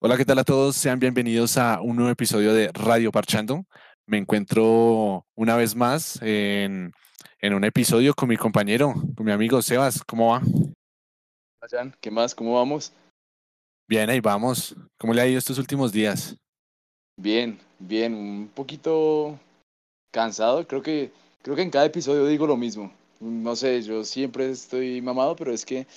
[0.00, 0.76] Hola, ¿qué tal a todos?
[0.76, 3.64] Sean bienvenidos a un nuevo episodio de Radio Parchando.
[4.06, 6.92] Me encuentro una vez más en,
[7.40, 10.04] en un episodio con mi compañero, con mi amigo Sebas.
[10.04, 10.42] ¿Cómo va?
[11.68, 12.32] Jan, ¿qué más?
[12.32, 12.92] ¿Cómo vamos?
[13.88, 14.76] Bien, ahí vamos.
[15.00, 16.36] ¿Cómo le ha ido estos últimos días?
[17.16, 19.36] Bien, bien, un poquito
[20.12, 20.64] cansado.
[20.64, 21.10] Creo que,
[21.42, 22.92] creo que en cada episodio digo lo mismo.
[23.18, 25.88] No sé, yo siempre estoy mamado, pero es que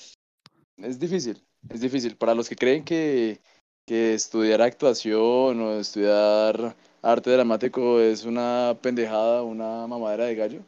[0.78, 2.16] es difícil, es difícil.
[2.16, 3.40] Para los que creen que,
[3.86, 10.62] que estudiar actuación o estudiar arte dramático es una pendejada, una mamadera de gallo.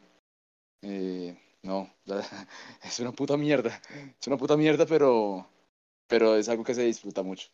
[0.83, 1.89] Eh, no,
[2.83, 3.81] es una puta mierda.
[4.19, 5.47] Es una puta mierda, pero,
[6.07, 7.49] pero es algo que se disfruta mucho.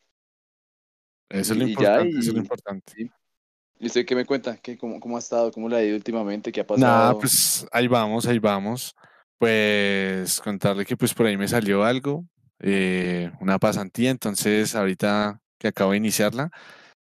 [1.29, 2.93] Eso es lo Y- y importante, eso es lo y- importante.
[2.95, 3.11] sí.
[3.79, 4.57] ¿Y usted qué me cuenta?
[4.57, 5.51] ¿Qué, cómo, ¿Cómo ha estado?
[5.51, 6.51] ¿Cómo le ha ido últimamente?
[6.51, 6.95] ¿Qué ha pasado?
[6.95, 8.95] Nada, pues ahí vamos, ahí vamos.
[9.37, 12.25] Pues contarle que pues por ahí me salió algo,
[12.59, 16.51] eh, una pasantía, entonces ahorita que acabo de iniciarla,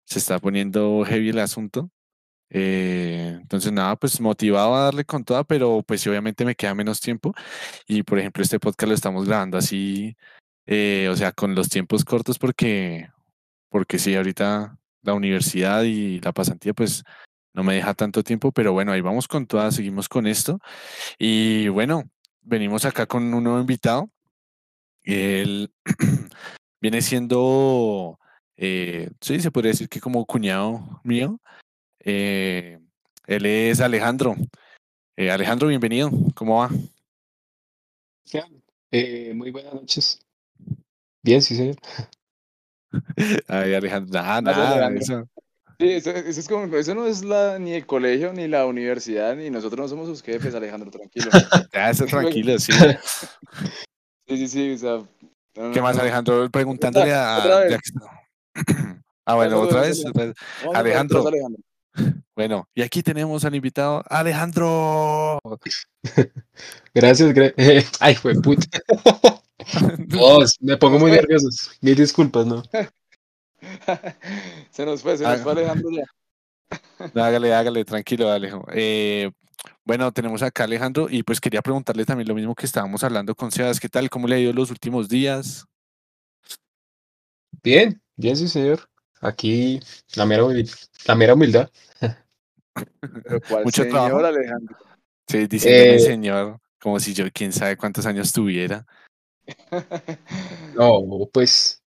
[0.05, 1.91] se está poniendo heavy el asunto.
[2.49, 7.01] Eh, entonces nada, pues motivado a darle con toda, pero pues obviamente me queda menos
[7.01, 7.33] tiempo.
[7.87, 10.17] Y por ejemplo, este podcast lo estamos grabando así,
[10.65, 13.09] eh, o sea, con los tiempos cortos porque,
[13.69, 17.03] porque sí, ahorita la universidad y la pasantía pues
[17.53, 20.59] no me deja tanto tiempo, pero bueno, ahí vamos con todas, seguimos con esto.
[21.19, 22.03] Y bueno,
[22.41, 24.09] venimos acá con un nuevo invitado.
[25.03, 25.71] Él
[26.81, 28.19] viene siendo,
[28.57, 31.39] eh, sí, se podría decir que como cuñado mío.
[32.03, 32.79] Eh,
[33.27, 34.35] él es Alejandro.
[35.15, 36.09] Eh, Alejandro, bienvenido.
[36.35, 36.69] ¿Cómo va?
[38.91, 40.19] Eh, muy buenas noches.
[41.23, 41.75] Bien, sí, señor.
[43.47, 45.01] Ay, Alejandro, nada, nada, Alejandro.
[45.01, 45.29] eso.
[45.79, 49.35] Sí, eso, eso es como, eso no es la, ni el colegio, ni la universidad,
[49.35, 51.29] ni nosotros no somos sus jefes, Alejandro, tranquilo.
[51.73, 52.71] Ya está tranquilo, sí.
[54.29, 54.91] Sí, sí, sí, o sea.
[55.55, 55.97] no, ¿Qué no, más.
[55.97, 56.49] Alejandro?
[56.49, 57.37] Preguntándole a.
[57.39, 57.79] otra vez.
[59.29, 60.03] Ah, bueno, Otra vez.
[60.73, 61.27] Alejandro.
[61.27, 61.57] Alejandro.
[62.35, 65.39] Bueno, y aquí tenemos al invitado Alejandro.
[66.93, 68.67] Gracias, gra- eh, ay, fue puta.
[70.19, 71.47] Oh, me pongo muy nervioso.
[71.81, 72.61] Mil disculpas, ¿no?
[74.69, 75.43] se nos fue, se nos Ah.
[75.43, 76.03] fue Alejandro ya.
[77.15, 78.63] No, hágale, hágale, tranquilo, Alejo.
[78.71, 79.31] Eh,
[79.83, 83.33] bueno, tenemos acá a Alejandro y pues quería preguntarle también lo mismo que estábamos hablando
[83.33, 83.79] con Sebas.
[83.79, 84.09] ¿Qué tal?
[84.11, 85.65] ¿Cómo le ha ido los últimos días?
[87.63, 88.89] Bien, bien, sí, señor.
[89.21, 89.79] Aquí,
[90.15, 91.69] la mera, humil- la mera humildad.
[93.23, 94.25] Pero ¿cuál Mucho señor, trabajo.
[94.25, 94.77] Alejandro?
[95.27, 98.85] Sí, diciéndome Eh, señor, como si yo quién sabe cuántos años tuviera.
[100.75, 101.81] No, pues,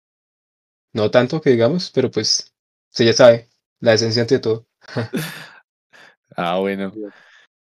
[0.92, 2.54] no tanto que digamos, pero pues,
[2.90, 3.48] se ya sabe,
[3.80, 4.66] la esencia ante todo.
[6.38, 6.92] Ah, bueno.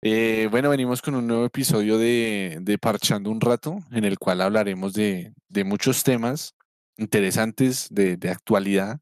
[0.01, 4.41] Eh, bueno, venimos con un nuevo episodio de, de Parchando un rato, en el cual
[4.41, 6.54] hablaremos de, de muchos temas
[6.97, 8.99] interesantes de, de actualidad,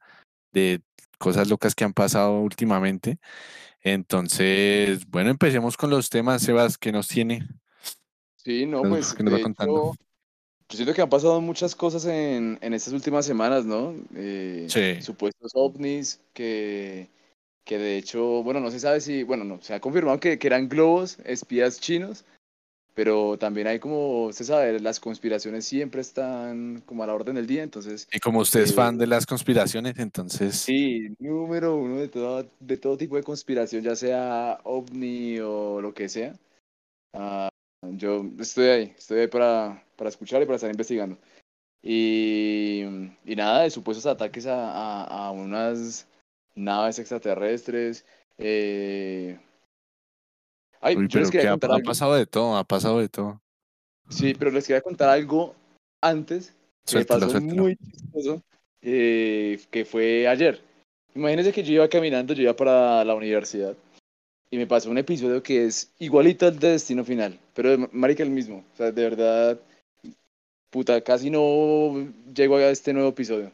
[0.51, 0.81] de
[1.17, 3.19] cosas locas que han pasado últimamente.
[3.81, 7.47] Entonces, bueno, empecemos con los temas, Sebas, que nos tiene,
[8.43, 9.91] Sí, no, pues que nos va de contando.
[9.93, 10.03] hecho,
[10.69, 13.95] yo siento que han pasado muchas cosas en, en estas últimas semanas, ¿no?
[14.15, 15.01] Eh, Sí.
[15.01, 17.09] Supuestos ovnis que,
[17.63, 20.47] que de hecho, bueno, no se sabe si, bueno, no, se ha confirmado que, que
[20.47, 22.25] eran globos, espías chinos,
[22.93, 27.47] pero también hay como, se sabe, las conspiraciones siempre están como a la orden del
[27.47, 31.97] día, entonces, Y como usted es fan Eh, de las conspiraciones, entonces, sí, número uno
[31.97, 36.35] de todo, de todo tipo de conspiración, ya sea ovni o lo que sea.
[37.13, 37.49] Ah,
[37.81, 41.17] yo estoy ahí, estoy ahí para, para escuchar y para estar investigando.
[41.81, 42.83] Y,
[43.25, 46.07] y nada, de supuestos ataques a, a, a unas
[46.55, 48.05] naves extraterrestres.
[48.37, 49.37] Eh...
[50.83, 53.41] Ay, uy, yo les quería que ha, pasado de todo, ha pasado de todo.
[54.09, 55.55] Sí, pero les quería contar algo
[56.01, 56.47] antes
[56.85, 58.43] que me Suéltelo, pasó muy chistoso,
[58.81, 60.61] eh, que fue ayer.
[61.15, 63.75] Imagínense que yo iba caminando, yo iba para la universidad
[64.51, 68.21] y me pasó un episodio que es igualito al de Destino Final, pero de marica
[68.21, 68.65] el mismo.
[68.73, 69.59] O sea, de verdad,
[70.69, 73.51] puta, casi no llego a este nuevo episodio.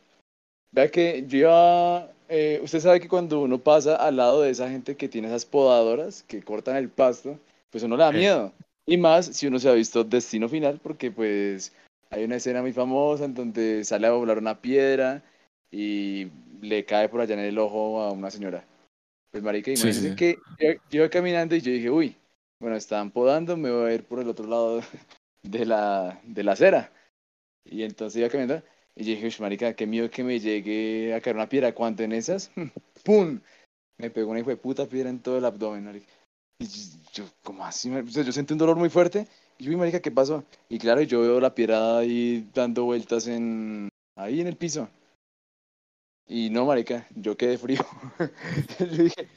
[0.72, 4.70] Vea que yo iba, eh, usted sabe que cuando uno pasa al lado de esa
[4.70, 7.40] gente que tiene esas podadoras que cortan el pasto,
[7.72, 8.54] pues uno le da miedo.
[8.86, 11.74] Y más si uno se ha visto Destino Final, porque pues
[12.12, 15.24] hay una escena muy famosa en donde sale a volar una piedra
[15.72, 16.28] y
[16.62, 18.64] le cae por allá en el ojo a una señora.
[19.32, 20.16] Pues marica, Sí, sí, imagínense sí.
[20.16, 22.16] que yo, yo iba caminando y yo dije, uy,
[22.60, 24.82] bueno, están podando, me voy a ir por el otro lado
[25.44, 26.92] de la, de la acera.
[27.66, 28.64] Y entonces iba caminando
[28.96, 31.74] y yo dije, uy, marica, qué miedo que me llegue a caer una piedra.
[31.74, 32.52] Cuando en esas,
[33.04, 33.40] ¡pum!
[33.98, 36.06] Me pegó una hijo de puta piedra en todo el abdomen, marica.
[36.62, 36.68] Y
[37.14, 37.90] yo, ¿cómo así?
[37.92, 39.28] O sea, yo sentí un dolor muy fuerte.
[39.58, 40.44] Y yo, uy, marica, ¿qué pasó?
[40.70, 43.90] Y claro, yo veo la piedra ahí dando vueltas en...
[44.18, 44.90] ahí en el piso.
[46.28, 47.84] Y no, marica, yo quedé frío.
[48.80, 49.28] yo, dije,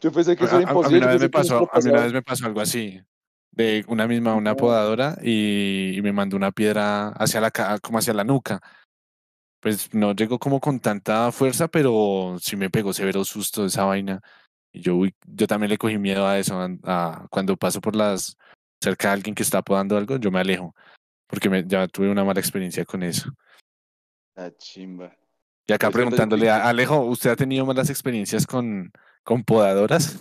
[0.00, 0.98] yo pensé que A, eso era a- a imposible.
[0.98, 2.46] mí una yo vez me pensé que pasó, eso a mí una vez me pasó
[2.46, 3.00] algo así,
[3.52, 7.50] de una misma, una podadora y, y me mandó una piedra hacia la,
[7.80, 8.60] como hacia la nuca.
[9.60, 14.20] Pues no llegó como con tanta fuerza, pero sí me pegó severo susto esa vaina.
[14.72, 18.36] Y yo, yo también le cogí miedo a eso, a, a- cuando paso por las,
[18.82, 20.74] cerca de alguien que está podando algo, yo me alejo,
[21.28, 23.30] porque me, ya tuve una mala experiencia con eso.
[24.34, 25.14] La chimba.
[25.66, 28.90] Y acá Pero es verdad, yo preguntándole a Alejo, ¿usted ha tenido malas experiencias con,
[29.22, 30.18] con podadoras?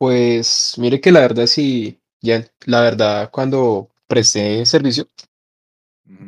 [0.00, 5.06] Pues mire que la verdad sí, ya, la verdad cuando presté servicio,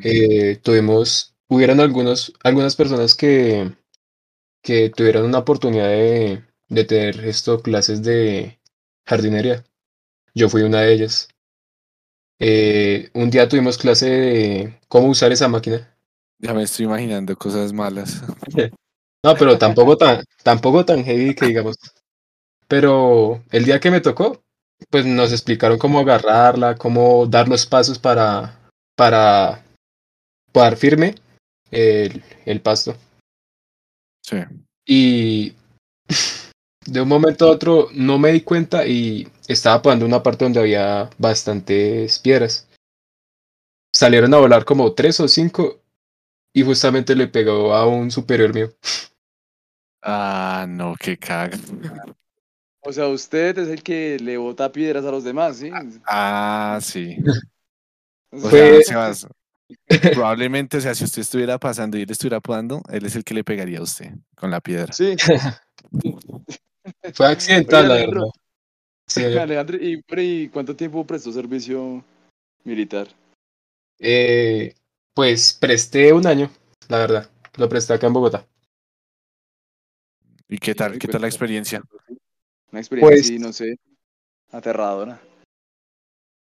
[0.02, 3.72] eh, tuvimos, hubieron algunos, algunas personas que,
[4.62, 8.60] que tuvieron una oportunidad de, de tener esto, clases de
[9.06, 9.64] jardinería.
[10.34, 11.28] Yo fui una de ellas.
[12.38, 15.96] Eh, un día tuvimos clase de cómo usar esa máquina.
[16.38, 18.22] Ya me estoy imaginando cosas malas.
[19.24, 21.76] No, pero tampoco tan, tampoco tan heavy que digamos.
[22.72, 24.42] Pero el día que me tocó,
[24.88, 28.58] pues nos explicaron cómo agarrarla, cómo dar los pasos para,
[28.96, 29.62] para
[30.54, 31.16] dar firme
[31.70, 32.96] el, el pasto.
[34.22, 34.38] Sí.
[34.86, 35.54] Y
[36.86, 40.60] de un momento a otro no me di cuenta y estaba podando una parte donde
[40.60, 42.66] había bastantes piedras.
[43.94, 45.82] Salieron a volar como tres o cinco
[46.54, 48.72] y justamente le pegó a un superior mío.
[50.00, 51.58] Ah, no, qué caga.
[52.84, 55.70] O sea, usted es el que le bota piedras a los demás, ¿sí?
[56.04, 57.16] Ah, sí.
[58.30, 59.26] O sea, Sebas,
[60.12, 63.34] probablemente, o sea, si usted estuviera pasando y él estuviera podando, él es el que
[63.34, 64.92] le pegaría a usted con la piedra.
[64.92, 65.14] Sí.
[67.14, 68.28] Fue accidental, Oye, la verdad.
[69.06, 72.04] Sí, Alejandro, ¿y, ¿y cuánto tiempo prestó servicio
[72.64, 73.08] militar?
[74.04, 74.74] eh,
[75.14, 76.50] pues presté un año,
[76.88, 77.30] la verdad.
[77.56, 78.46] Lo presté acá en Bogotá.
[80.48, 80.98] ¿Y qué tal?
[80.98, 81.82] ¿Qué tal la experiencia?
[82.72, 83.78] Una experiencia Pues- así, no sé,
[84.50, 85.20] aterradora.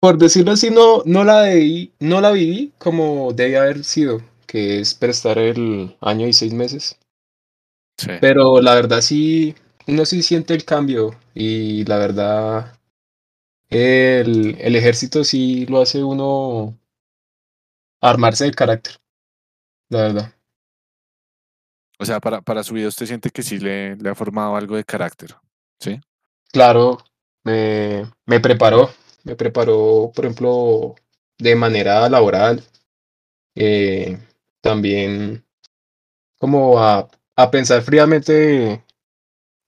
[0.00, 4.80] Por decirlo así, no, no la debí, no la viví como debía haber sido, que
[4.80, 6.98] es prestar el año y seis meses.
[7.98, 8.10] Sí.
[8.20, 9.54] Pero la verdad sí,
[9.86, 12.76] uno sí siente el cambio y la verdad
[13.70, 16.76] el, el ejército sí lo hace uno
[18.00, 18.96] armarse de carácter,
[19.88, 20.34] la verdad.
[22.00, 24.74] O sea, para, para su vida usted siente que sí le, le ha formado algo
[24.74, 25.36] de carácter.
[25.78, 26.00] ¿Sí?
[26.52, 26.98] Claro,
[27.44, 28.90] me, me preparó,
[29.24, 30.94] me preparó, por ejemplo,
[31.38, 32.62] de manera laboral,
[33.56, 34.18] eh,
[34.62, 35.44] también
[36.38, 38.84] como a, a pensar fríamente,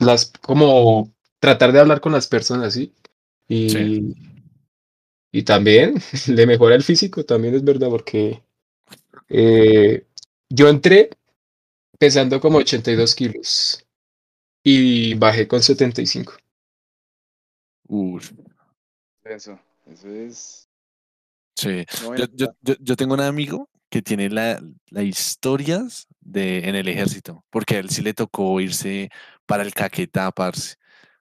[0.00, 2.94] las, como tratar de hablar con las personas, ¿sí?
[3.48, 4.14] Y, Sí.
[5.32, 5.94] y también
[6.28, 8.42] le mejora el físico, también es verdad, porque
[9.28, 10.06] eh,
[10.50, 11.10] yo entré
[11.98, 13.86] pesando como 82 kilos
[14.64, 16.34] y bajé con 75.
[17.86, 18.32] Uf,
[19.24, 20.68] Eso, eso es.
[21.56, 21.84] sí.
[22.02, 24.60] no, Yo, yo, yo, yo tengo un amigo que tiene la,
[24.90, 29.08] la historias de, en el ejército, porque a él sí le tocó irse
[29.46, 30.76] para el Caquetá, parce.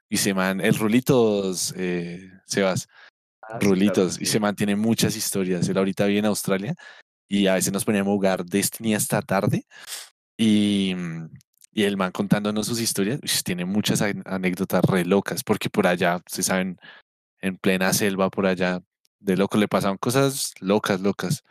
[0.10, 2.88] Y se man, el Rulitos, eh, Sebas,
[3.42, 4.32] ah, sí, claro, Rulitos, y sí.
[4.34, 5.68] se mantiene muchas historias.
[5.68, 6.76] Él ahorita vive en Australia
[7.28, 9.66] y a veces nos poníamos a jugar Destiny hasta tarde.
[10.38, 11.30] Y, mm,
[11.74, 16.46] y el man contándonos sus historias, tiene muchas anécdotas re locas, porque por allá, ustedes
[16.46, 16.80] saben,
[17.42, 18.82] en plena selva, por allá,
[19.20, 21.44] de loco le pasaban cosas locas, locas,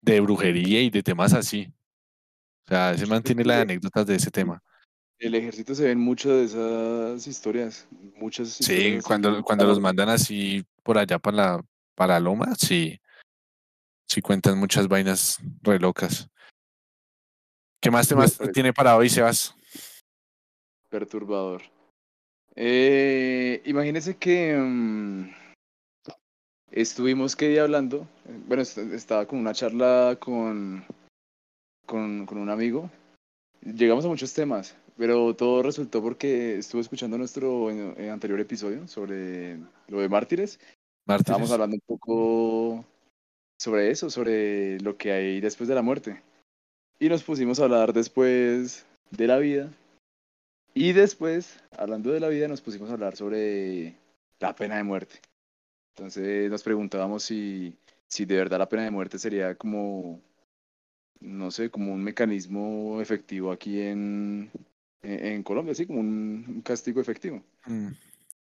[0.00, 1.72] de brujería y de temas así.
[2.66, 4.62] O sea, ese man tiene las anécdotas de ese tema.
[5.18, 7.86] El ejército se ven mucho de esas historias,
[8.16, 9.06] muchas Sí, historias así.
[9.06, 11.64] cuando, cuando los mandan así por allá para la,
[11.94, 13.00] para la loma, sí,
[14.08, 16.28] sí cuentan muchas vainas re locas.
[17.82, 19.56] ¿Qué más temas tiene para hoy, Sebas?
[20.88, 21.62] Perturbador.
[22.54, 25.30] Eh, imagínese que mm,
[26.70, 28.06] estuvimos que día hablando,
[28.46, 30.84] bueno, est- estaba con una charla con,
[31.84, 32.88] con, con un amigo.
[33.62, 39.58] Llegamos a muchos temas, pero todo resultó porque estuve escuchando nuestro eh, anterior episodio sobre
[39.88, 40.60] lo de mártires.
[41.08, 41.50] Estábamos Mártires.
[41.50, 42.84] hablando un poco
[43.60, 46.22] sobre eso, sobre lo que hay después de la muerte.
[47.02, 49.68] Y nos pusimos a hablar después de la vida.
[50.72, 53.96] Y después, hablando de la vida, nos pusimos a hablar sobre
[54.38, 55.16] la pena de muerte.
[55.96, 57.74] Entonces nos preguntábamos si,
[58.06, 60.20] si de verdad la pena de muerte sería como,
[61.18, 64.48] no sé, como un mecanismo efectivo aquí en,
[65.02, 67.42] en, en Colombia, así como un, un castigo efectivo.
[67.66, 67.88] Mm,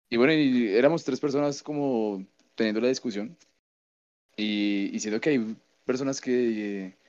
[0.10, 3.38] Y bueno, y éramos tres personas como teniendo la discusión
[4.36, 5.56] y, y siento que hay
[5.86, 7.00] personas que,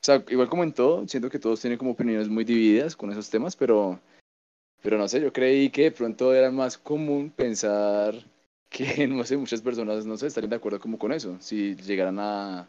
[0.00, 3.12] O sea, igual como en todo, siento que todos tienen como opiniones muy divididas con
[3.12, 4.00] esos temas, pero,
[4.82, 8.14] pero no sé, yo creí que de pronto era más común pensar
[8.70, 12.18] que, no sé, muchas personas, no sé, estarían de acuerdo como con eso, si llegaran
[12.18, 12.66] a,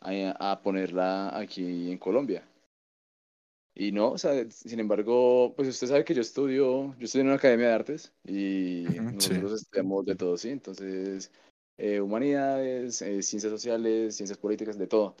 [0.00, 2.44] a, a ponerla aquí en Colombia.
[3.76, 7.28] Y no, o sea, sin embargo, pues usted sabe que yo estudio, yo estudio en
[7.28, 9.00] una academia de artes y sí.
[9.00, 10.50] nosotros estudiamos de todo, ¿sí?
[10.50, 11.32] Entonces,
[11.76, 15.16] eh, humanidades, eh, ciencias sociales, ciencias políticas, de todo.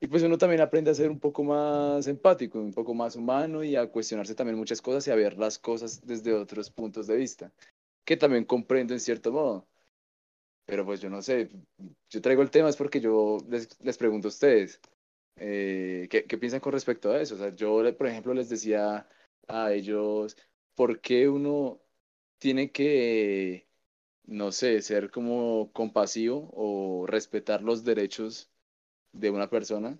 [0.00, 3.64] Y pues uno también aprende a ser un poco más empático, un poco más humano
[3.64, 7.16] y a cuestionarse también muchas cosas y a ver las cosas desde otros puntos de
[7.16, 7.52] vista,
[8.04, 9.66] que también comprendo en cierto modo.
[10.66, 11.50] Pero pues yo no sé,
[12.10, 14.80] yo traigo el tema es porque yo les, les pregunto a ustedes,
[15.36, 17.34] eh, ¿qué, qué piensan con respecto a eso?
[17.34, 19.08] O sea, yo, por ejemplo, les decía
[19.48, 20.36] a ellos,
[20.74, 21.80] ¿por qué uno
[22.38, 23.68] tiene que,
[24.24, 28.50] no sé, ser como compasivo o respetar los derechos
[29.12, 29.98] de una persona?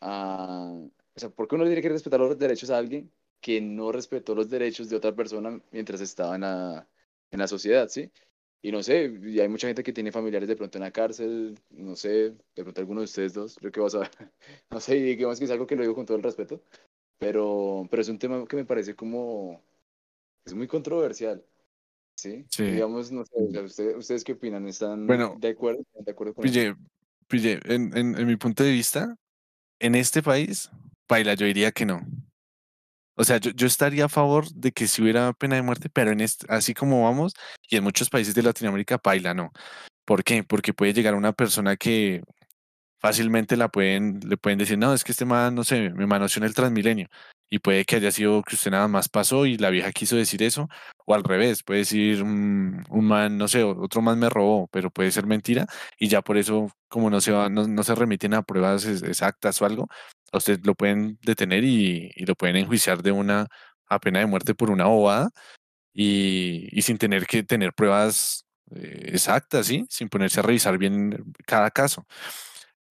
[0.00, 0.72] a-
[1.16, 4.34] o sea, ¿por qué uno tiene que respetar los derechos a alguien que no respetó
[4.34, 6.88] los derechos de otra persona mientras estaba en la,
[7.30, 8.10] en la sociedad, ¿sí?
[8.62, 11.58] Y no sé, y hay mucha gente que tiene familiares de pronto en la cárcel,
[11.70, 14.10] no sé, de pronto alguno de ustedes dos, yo qué vas a ver,
[14.70, 16.62] no sé, y digamos que es algo que lo digo con todo el respeto,
[17.18, 19.62] pero, pero es un tema que me parece como,
[20.44, 21.44] es muy controversial,
[22.16, 22.46] ¿sí?
[22.48, 22.64] Sí.
[22.64, 24.66] Digamos, no sé, ustedes, ¿ustedes qué opinan?
[24.66, 25.82] ¿Están Bueno, de acuerdo?
[25.82, 26.74] ¿Están de acuerdo con eso?
[27.34, 29.16] Pille, en, mi punto de vista,
[29.80, 30.70] en este país,
[31.08, 32.00] baila, yo diría que no.
[33.16, 36.24] O sea, yo, estaría a favor de que si hubiera pena de muerte, pero en
[36.48, 37.34] así como vamos,
[37.68, 39.52] y en muchos países de Latinoamérica, baila, no.
[40.04, 40.44] ¿Por qué?
[40.44, 42.22] Porque puede llegar una persona que
[43.00, 46.40] fácilmente la pueden, le pueden decir, no, es que este man, no sé, me manoseó
[46.40, 47.08] en el Transmilenio.
[47.50, 50.42] Y puede que haya sido que usted nada más pasó y la vieja quiso decir
[50.42, 50.68] eso,
[51.06, 54.90] o al revés, puede decir mm, un man, no sé, otro man me robó, pero
[54.90, 55.66] puede ser mentira,
[55.98, 59.02] y ya por eso, como no se va, no, no se remiten a pruebas ex-
[59.02, 59.88] exactas o algo,
[60.32, 63.46] a usted lo pueden detener y, y lo pueden enjuiciar de una
[63.88, 65.30] a pena de muerte por una bobada
[65.92, 69.86] y, y sin tener que tener pruebas eh, exactas, ¿sí?
[69.88, 72.06] Sin ponerse a revisar bien cada caso.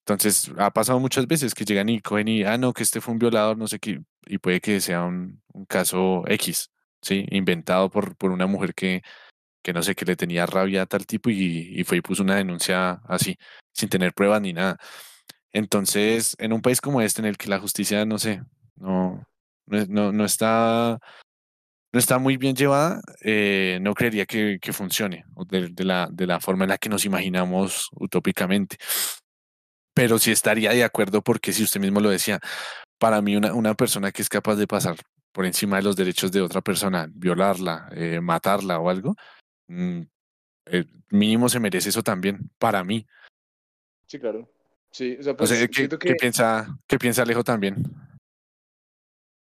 [0.06, 3.12] Entonces, ha pasado muchas veces que llegan y cogen y, ah, no, que este fue
[3.12, 6.70] un violador, no sé qué, y puede que sea un, caso X,
[7.00, 7.24] ¿sí?
[7.30, 9.02] Inventado por, por una mujer que,
[9.62, 12.22] que no sé, que le tenía rabia a tal tipo y, y fue y puso
[12.22, 13.38] una denuncia así,
[13.72, 14.78] sin tener pruebas ni nada.
[15.52, 18.42] Entonces, en un país como este, en el que la justicia, no sé,
[18.76, 19.26] no,
[19.66, 20.98] no, no, no está,
[21.92, 26.64] no está muy bien llevada, eh, no creería que, funcione de la, de la forma
[26.64, 28.76] en la que nos imaginamos utópicamente.
[29.94, 32.40] Pero sí estaría de acuerdo porque si usted mismo lo decía,
[32.98, 34.96] para mí una, una persona que es capaz de pasar
[35.32, 39.14] por encima de los derechos de otra persona, violarla, eh, matarla o algo,
[39.68, 40.00] mm,
[40.66, 43.06] eh, mínimo se merece eso también, para mí.
[44.06, 44.48] Sí, claro.
[44.90, 46.14] Sí, o sea, pues ¿qué, siento qué que...
[46.14, 47.82] piensa, qué piensa Alejo también?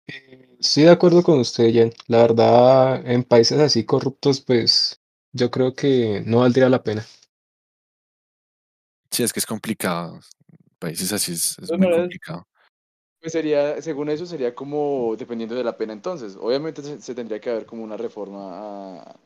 [0.06, 1.92] Eh, Sí, de acuerdo con usted, Jen.
[2.06, 5.00] La verdad, en países así corruptos, pues
[5.32, 7.04] yo creo que no valdría la pena.
[9.12, 10.18] Sí, es que es complicado.
[10.78, 12.46] Países así es, De es todas muy complicado.
[13.20, 16.36] Pues sería, según eso, sería como dependiendo de la pena entonces.
[16.36, 19.20] Obviamente se, se tendría que haber como una reforma a,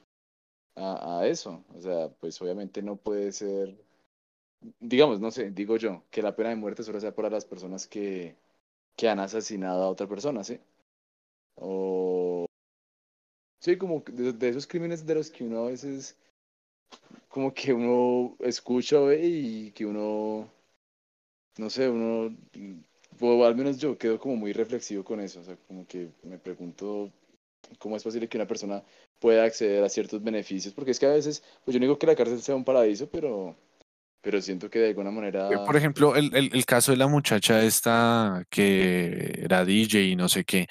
[0.75, 1.65] a, a eso.
[1.75, 3.75] O sea, pues obviamente no puede ser,
[4.81, 7.87] digamos, no sé, digo yo, que la pena de muerte solo sea para las personas
[7.87, 8.37] que,
[8.97, 10.61] que han asesinado a otra persona, ¿sí?
[11.55, 12.45] O
[13.61, 16.17] sí, como de esos crímenes de los que uno a veces,
[17.37, 20.51] como que uno escucha ve y que uno,
[21.59, 22.35] no sé, uno,
[23.45, 25.41] al menos yo quedo como muy reflexivo con eso.
[25.41, 27.13] O sea, como que me pregunto
[27.79, 28.83] cómo es posible que una persona
[29.21, 32.07] pueda acceder a ciertos beneficios, porque es que a veces, pues yo no digo que
[32.07, 33.57] la cárcel sea un paraíso, pero,
[34.23, 35.13] pero siento que de alguna
[35.49, 39.99] Eh, manera, Por ejemplo, el, el, el caso de la muchacha esta que era DJ
[40.01, 40.67] y no sé qué.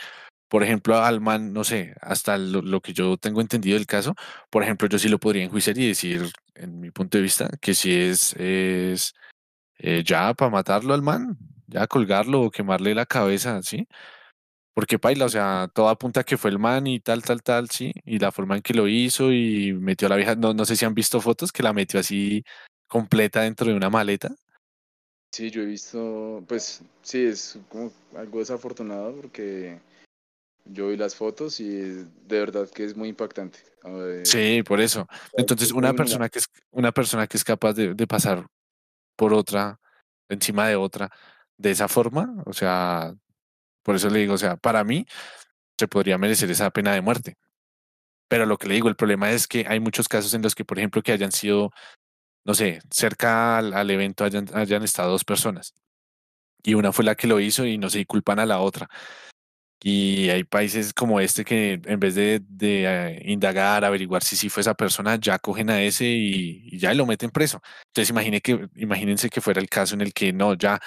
[0.48, 4.16] Por ejemplo, al man, no sé, hasta lo, que yo tengo entendido del caso,
[4.50, 7.74] por ejemplo, yo sí lo podría enjuiciar y decir, en mi punto de vista, que
[7.74, 9.14] si es, es
[9.80, 11.38] eh, ya para matarlo al man,
[11.68, 13.88] ya colgarlo o quemarle la cabeza, ¿sí?
[14.74, 17.94] Porque paila, o sea, todo apunta que fue el man y tal, tal, tal, sí,
[18.06, 20.76] y la forma en que lo hizo y metió a la vieja, no, no sé
[20.76, 22.44] si han visto fotos que la metió así
[22.88, 24.36] completa dentro de una maleta.
[25.32, 29.80] sí, yo he visto, pues sí, es como algo desafortunado porque
[30.66, 33.60] yo vi las fotos y de verdad que es muy impactante.
[34.24, 35.08] Sí, por eso.
[35.38, 38.48] Entonces, es una persona que es, una persona que es capaz de, de pasar
[39.16, 39.80] por otra,
[40.28, 41.10] encima de otra,
[41.58, 43.14] de esa forma, o sea,
[43.84, 45.06] por eso le digo, o sea, para mí
[45.78, 47.38] se podría merecer esa pena de muerte.
[48.28, 50.66] Pero lo que le digo, el problema es que hay muchos casos en los que,
[50.66, 51.72] por ejemplo, que hayan sido,
[52.44, 55.76] no sé, cerca al, al evento hayan, hayan estado dos personas
[56.66, 58.90] y una fue la que lo hizo y no se culpan a la otra.
[59.82, 64.62] Y hay países como este que en vez de, eh, indagar, averiguar si sí fue
[64.62, 67.62] esa persona, ya cogen a ese y, y ya lo meten preso.
[67.88, 70.80] Entonces imagine que, imagínense que fuera el caso en el que no, ya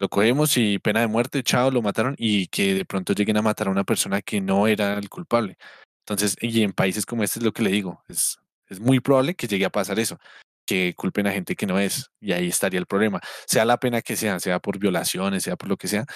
[0.00, 3.42] lo cogemos y pena de muerte, chao, lo mataron y que de pronto lleguen a
[3.42, 5.58] matar a una persona que no era el culpable.
[6.00, 9.34] Entonces, y en países como este es lo que le digo, es, es muy probable
[9.34, 10.18] que llegue a pasar eso,
[10.66, 13.20] que culpen a gente que no es, y ahí estaría el problema.
[13.46, 16.06] Sea la pena que sea, sea por violaciones, sea por lo que sea,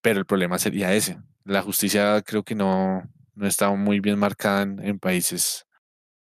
[0.00, 1.18] pero el problema sería ese.
[1.46, 3.02] La justicia creo que no,
[3.34, 5.66] no está muy bien marcada en, en países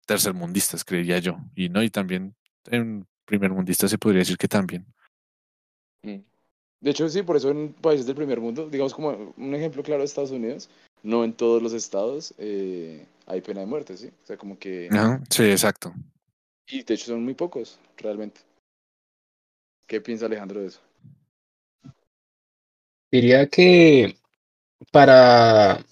[0.05, 2.35] tercermundistas, creería yo, y no, y también
[2.65, 4.85] en primermundistas se podría decir que también.
[6.03, 6.19] Mm.
[6.79, 10.01] De hecho, sí, por eso en países del primer mundo, digamos como un ejemplo claro
[10.01, 10.69] de Estados Unidos,
[11.03, 14.07] no en todos los estados eh, hay pena de muerte, ¿sí?
[14.07, 14.87] O sea, como que...
[14.91, 15.93] Ajá, sí, exacto.
[16.67, 18.41] Y de hecho son muy pocos, realmente.
[19.87, 20.81] ¿Qué piensa Alejandro de eso?
[23.11, 24.17] Diría que
[24.91, 25.83] para,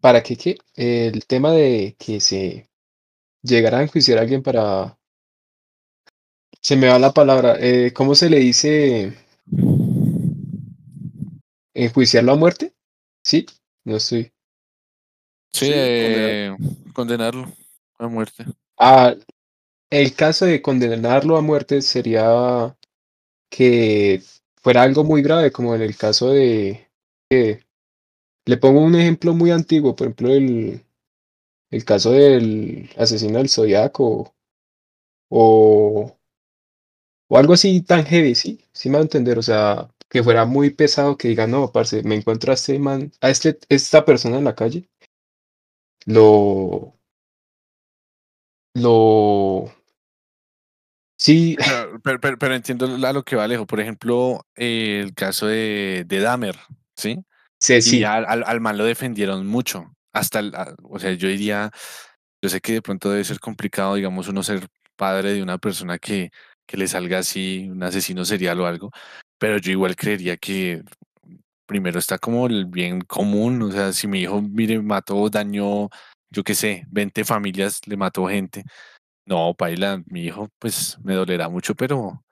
[0.00, 0.58] para que ¿qué?
[0.76, 2.68] el tema de que se
[3.42, 4.98] llegara a enjuiciar a alguien para,
[6.60, 9.12] se me va la palabra, eh, ¿cómo se le dice?
[11.74, 12.72] ¿Enjuiciarlo a muerte?
[13.22, 13.44] Sí,
[13.84, 14.32] no estoy.
[15.52, 16.56] Sí, Sí, eh,
[16.94, 17.52] condenarlo
[17.98, 18.44] a muerte.
[18.78, 19.14] Ah,
[19.90, 22.76] el caso de condenarlo a muerte sería
[23.50, 24.22] que
[24.56, 26.88] fuera algo muy grave, como en el caso de
[27.30, 30.84] le pongo un ejemplo muy antiguo, por ejemplo, el,
[31.70, 34.34] el caso del asesino del Zodiaco
[35.30, 36.18] o,
[37.28, 40.44] o algo así tan heavy, sí, sí me va a entender, o sea, que fuera
[40.44, 44.38] muy pesado que diga, no, parce, me encuentro a este man, a este, esta persona
[44.38, 44.88] en la calle,
[46.06, 46.94] lo,
[48.74, 49.72] lo,
[51.16, 51.56] sí,
[52.02, 53.66] Pero, pero, entiendo a lo que va Alejo.
[53.66, 56.56] Por ejemplo, el caso de, de Dahmer,
[56.96, 57.18] ¿sí?
[57.60, 59.94] sí, Y sí, al, al, al man lo defendieron mucho.
[60.12, 61.70] Hasta, el, a- o sea, yo diría,
[62.42, 64.66] yo sé que de pronto debe ser complicado, digamos, uno ser
[64.96, 66.30] padre de una persona que,
[66.66, 68.90] que le salga así, un asesino serial o algo,
[69.38, 70.82] pero yo igual creería que
[71.66, 75.88] primero está como el bien común, o sea, si mi hijo, mire, mató, dañó,
[76.30, 78.64] yo qué sé, 20 familias, le mató gente.
[79.26, 82.23] No, paila, mi hijo, pues me dolerá mucho, pero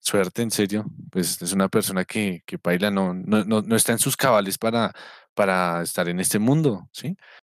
[0.00, 0.86] suerte, en serio.
[1.10, 4.58] Pues es una persona que, que paila, no, no, no, no está en sus cabales
[4.58, 4.92] para,
[5.34, 7.16] para estar en este mundo, ¿sí?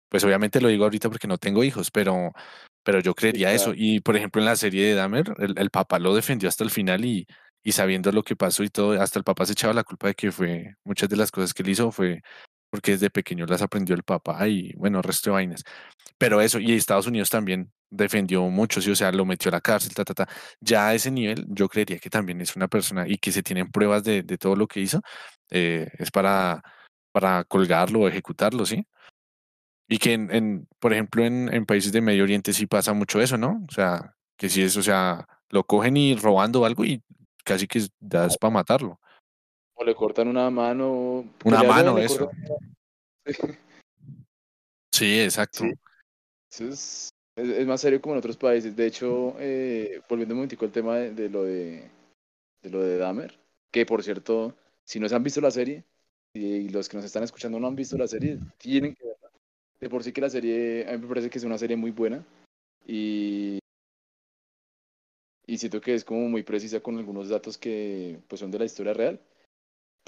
[0.08, 2.32] Pues obviamente lo digo ahorita porque no tengo hijos, pero,
[2.82, 3.66] pero yo creería eso.
[3.66, 3.78] claro.
[3.78, 6.70] Y por ejemplo, en la serie de Dahmer, el, el papá lo defendió hasta el
[6.70, 7.26] final y,
[7.62, 10.14] y sabiendo lo que pasó y todo, hasta el papá se echaba la culpa de
[10.14, 12.22] que fue, muchas de las cosas que él hizo fue
[12.70, 15.64] porque desde pequeño las aprendió el papá y bueno, resto de vainas.
[16.18, 19.60] Pero eso, y Estados Unidos también defendió mucho, sí, o sea, lo metió a la
[19.60, 20.28] cárcel, ta, ta, ta.
[20.60, 23.70] Ya a ese nivel, yo creería que también es una persona y que se tienen
[23.70, 25.00] pruebas de, de todo lo que hizo,
[25.50, 26.62] eh, es para,
[27.12, 28.86] para colgarlo o ejecutarlo, ¿sí?
[29.88, 33.20] Y que, en, en, por ejemplo, en, en países de Medio Oriente sí pasa mucho
[33.20, 33.64] eso, ¿no?
[33.68, 37.02] O sea, que si es, o sea, lo cogen y robando algo y
[37.44, 38.99] casi que ya es para matarlo.
[39.80, 41.24] O le cortan una mano.
[41.44, 42.30] Una mano, eso.
[42.30, 43.58] cortan-
[44.92, 45.60] Sí, exacto.
[45.64, 45.72] Sí.
[46.52, 48.76] Eso es, es, es más serio como en otros países.
[48.76, 51.88] De hecho, eh, volviendo un momentico al tema de, de lo de,
[52.62, 53.38] de lo de Dahmer,
[53.70, 55.84] que por cierto, si no se han visto la serie,
[56.34, 59.30] y los que nos están escuchando no han visto la serie, tienen que verla.
[59.80, 61.90] De por sí que la serie, a mí me parece que es una serie muy
[61.90, 62.22] buena
[62.86, 63.58] y,
[65.46, 68.66] y siento que es como muy precisa con algunos datos que pues son de la
[68.66, 69.18] historia real.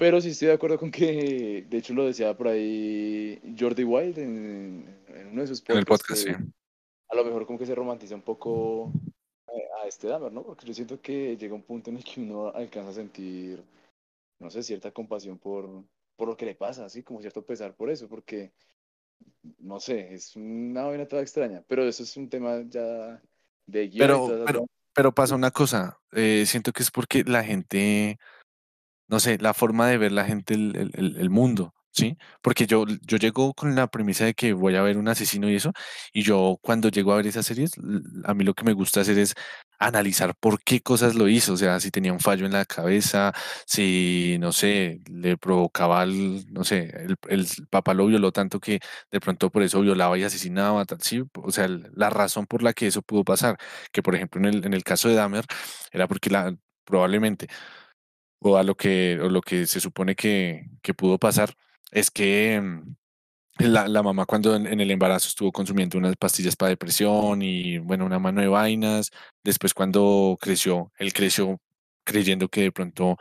[0.03, 4.19] Pero sí estoy de acuerdo con que, de hecho lo decía por ahí Jordi Wild
[4.19, 6.53] en, en uno de sus En el podcasts, podcast, que sí.
[7.07, 8.91] a lo mejor como que se romantiza un poco
[9.47, 10.43] a, a este Dahmer, ¿no?
[10.43, 13.63] Porque yo siento que llega un punto en el que uno alcanza a sentir,
[14.39, 15.69] no sé, cierta compasión por,
[16.17, 18.51] por lo que le pasa, así como cierto pesar por eso, porque,
[19.59, 23.21] no sé, es una vaina toda extraña, pero eso es un tema ya
[23.67, 28.19] de guion Pero, pero, pero pasa una cosa, eh, siento que es porque la gente,
[29.07, 32.17] no sé, la forma de ver la gente el, el- mundo, ¿sí?
[32.41, 35.55] Porque yo, yo llego con la premisa de que voy a ver un asesino y
[35.55, 35.71] eso,
[36.13, 37.71] y yo cuando llego a ver esas series,
[38.25, 39.33] a mí lo que me gusta hacer es
[39.79, 43.33] analizar por qué cosas lo hizo, o sea, si tenía un fallo en la cabeza,
[43.65, 48.79] si, no sé, le provocaba, el- no sé, el, el papá lo violó tanto que
[49.11, 52.87] de pronto por eso violaba y asesinaba, sí, o sea, la razón por la que
[52.87, 53.57] eso pudo pasar,
[53.91, 55.45] que por ejemplo en el, en el caso de Dahmer,
[55.91, 57.47] era porque la, probablemente
[58.43, 61.55] o a lo que, lo que se supone que, que pudo pasar,
[61.91, 62.95] es que mm,
[63.59, 68.05] la, la mamá cuando en, el embarazo estuvo consumiendo unas pastillas para depresión y bueno,
[68.05, 69.11] una mano de vainas,
[69.43, 71.59] después cuando creció, él creció
[72.03, 73.17] creyendo que de pronto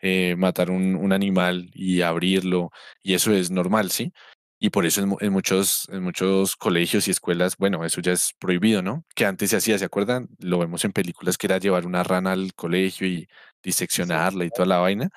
[0.00, 2.70] eh, matar un, un animal y abrirlo,
[3.02, 4.12] y eso es normal, ¿sí?
[4.58, 8.34] Y por eso en, en muchos, en muchos colegios y escuelas, bueno, eso ya es
[8.38, 9.04] prohibido, ¿no?
[9.14, 10.28] Que antes se hacía, ¿se acuerdan?
[10.38, 13.28] Lo vemos en películas que era llevar una rana al colegio y
[13.64, 15.10] diseccionarla y toda la vaina.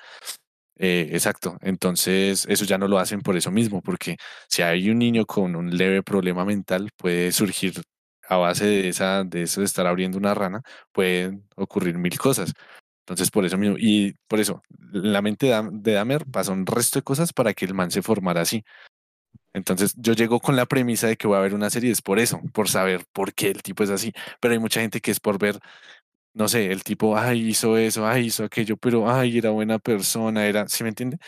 [0.78, 1.58] Eh, exacto.
[1.62, 4.16] Entonces, eso ya no lo hacen por eso mismo, porque
[4.48, 7.82] si hay un niño con un leve problema mental, puede surgir
[8.28, 12.52] a base de esa, de eso de estar abriendo una rana, pueden ocurrir mil cosas.
[13.00, 17.02] Entonces, por eso mismo, y por eso, la mente de, Dahmer pasó un resto de
[17.04, 18.64] cosas para que el man se formara así.
[19.54, 22.18] Entonces, yo llego con la premisa de que voy a ver una serie, es por
[22.18, 24.12] eso, por saber por qué el tipo es así.
[24.40, 25.58] Pero hay mucha gente que es por ver
[26.38, 30.46] no sé, el tipo, ay, hizo eso, ay, hizo aquello, pero, ay, era buena persona,
[30.46, 31.18] era, ¿sí me entiende?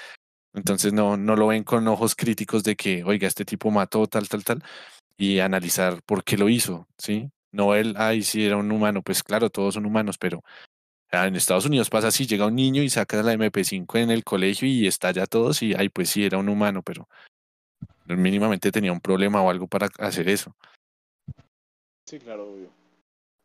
[0.55, 4.29] Entonces no, no lo ven con ojos críticos de que, oiga, este tipo mató tal,
[4.29, 4.63] tal, tal,
[5.17, 7.29] y analizar por qué lo hizo, ¿sí?
[7.51, 10.45] No él, ay, sí, era un humano, pues claro, todos son humanos, pero
[11.11, 14.23] ah, en Estados Unidos pasa así, llega un niño y saca la MP5 en el
[14.23, 17.09] colegio y estalla a todos y, ay, pues sí, era un humano, pero
[18.07, 20.55] mínimamente tenía un problema o algo para hacer eso.
[22.07, 22.71] Sí, claro, obvio.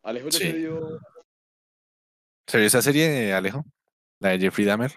[0.04, 0.44] Alejo ya Sí.
[0.44, 1.00] se dio.
[2.46, 3.64] ¿Se vio esa serie, Alejo?
[4.20, 4.92] La de Jeffrey Dahmer.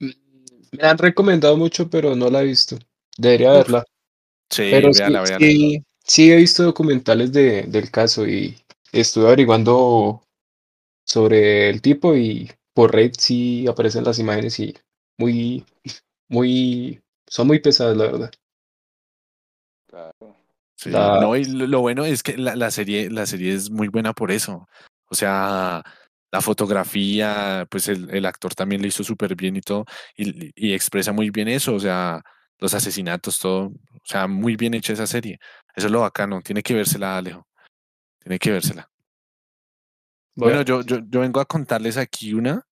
[0.00, 0.10] Mm,
[0.72, 2.78] Me han recomendado mucho, pero no la he visto.
[3.18, 3.84] Debería Uf, verla.
[4.50, 5.38] Sí, Pero sí, véala, véala.
[5.38, 8.56] sí, sí he visto documentales de, del caso y
[8.92, 10.22] estuve averiguando
[11.04, 14.74] sobre el tipo y por red sí aparecen las imágenes y
[15.18, 15.64] muy,
[16.28, 18.32] muy, son muy pesadas, la verdad.
[19.88, 20.36] Claro.
[20.76, 23.70] Sí, La, no, y lo, lo bueno es que la, la serie, la serie es
[23.70, 24.68] muy buena por eso.
[25.08, 25.82] O sea,
[26.30, 29.84] la fotografía, pues el, el actor también lo hizo súper bien y todo,
[30.16, 32.22] y, y expresa muy bien eso, o sea,
[32.58, 35.38] los asesinatos, todo, o sea, muy bien hecha esa serie.
[35.74, 37.46] Eso es lo bacano, tiene que vérsela, Alejo,
[38.18, 38.90] tiene que vérsela.
[40.34, 42.62] voy a- Bueno, yo, yo, yo vengo a contarles aquí una,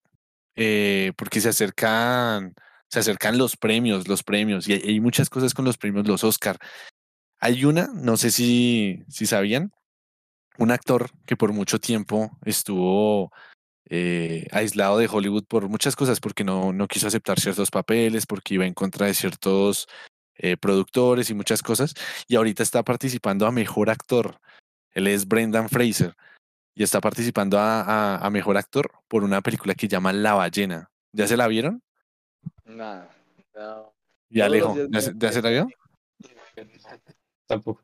[0.57, 2.55] eh, porque se acercan,
[2.89, 6.25] se acercan los premios, los premios, y hay, hay muchas cosas con los premios, los
[6.25, 6.59] Oscar.
[7.41, 9.73] Hay una, no sé si, si sabían,
[10.59, 13.33] un actor que por mucho tiempo estuvo
[13.91, 18.55] eh, aislado de Hollywood por muchas cosas, porque no, no quiso aceptar ciertos papeles, porque
[18.55, 19.87] iba en contra de ciertos
[20.37, 21.95] eh, productores y muchas cosas,
[22.29, 24.39] y ahorita está participando a mejor actor.
[24.93, 26.15] Él es Brendan Fraser
[26.75, 30.91] y está participando a, a- a mejor actor por una película que llama La ballena.
[31.13, 31.83] ¿Ya se la vieron?
[32.65, 33.11] Nada.
[33.55, 33.93] No.
[34.31, 35.69] Y Todos los Alejo, ¿ya, se- ya se la vio?
[37.47, 37.83] tampoco.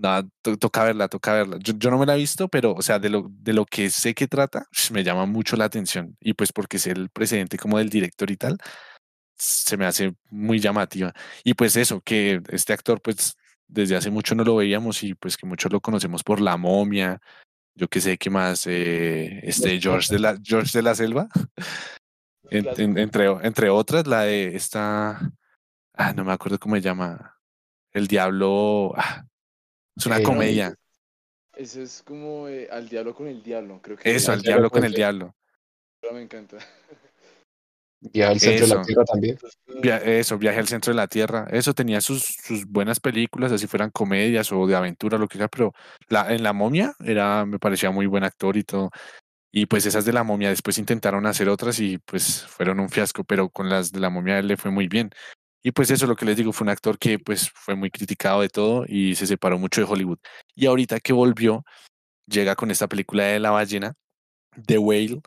[0.00, 1.56] No, to- toca verla, toca verla.
[1.60, 3.90] Yo, yo no me la he visto, pero, o sea, de lo, de lo que
[3.90, 6.16] sé que trata, me llama mucho la atención.
[6.20, 8.58] Y pues porque es el presidente como del director y tal,
[9.36, 11.12] se me hace muy llamativa.
[11.44, 15.36] Y pues eso, que este actor, pues desde hace mucho no lo veíamos y pues
[15.36, 17.20] que muchos lo conocemos por La Momia,
[17.74, 21.28] yo que sé qué más, eh, este George de la, George de la Selva,
[22.50, 22.98] en- en- Clásico.
[22.98, 25.20] entre, entre otras, la de esta,
[25.94, 27.36] ah, no me acuerdo cómo se llama,
[27.92, 29.24] El Diablo, ah,
[29.98, 30.74] es una Eh, comedia.
[31.56, 33.80] Eso es como eh, al diablo con el diablo.
[33.82, 35.34] Creo que Eso, Al al diablo diablo con el diablo.
[36.12, 36.56] me encanta.
[38.00, 38.82] Ya el centro de la.
[38.82, 39.38] Tierra también.
[39.82, 41.48] Via- eso, Viaje al centro de la Tierra.
[41.50, 45.48] Eso tenía sus, sus buenas películas, así fueran comedias o de aventura, lo que sea,
[45.48, 45.72] pero
[46.08, 48.90] la, en La Momia era, me parecía muy buen actor y todo.
[49.50, 53.24] Y pues esas de La Momia después intentaron hacer otras y pues fueron un fiasco,
[53.24, 55.10] pero con las de La Momia él le fue muy bien.
[55.68, 58.40] Y pues eso, lo que les digo, fue un actor que pues fue muy criticado
[58.40, 60.18] de todo y se separó mucho de Hollywood.
[60.54, 61.62] Y ahorita que volvió,
[62.26, 63.92] llega con esta película de La ballena,
[64.66, 65.20] The Whale,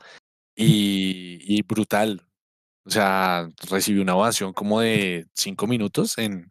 [0.55, 2.25] y, y brutal.
[2.85, 6.49] O sea, recibió una ovación como de cinco minutos en,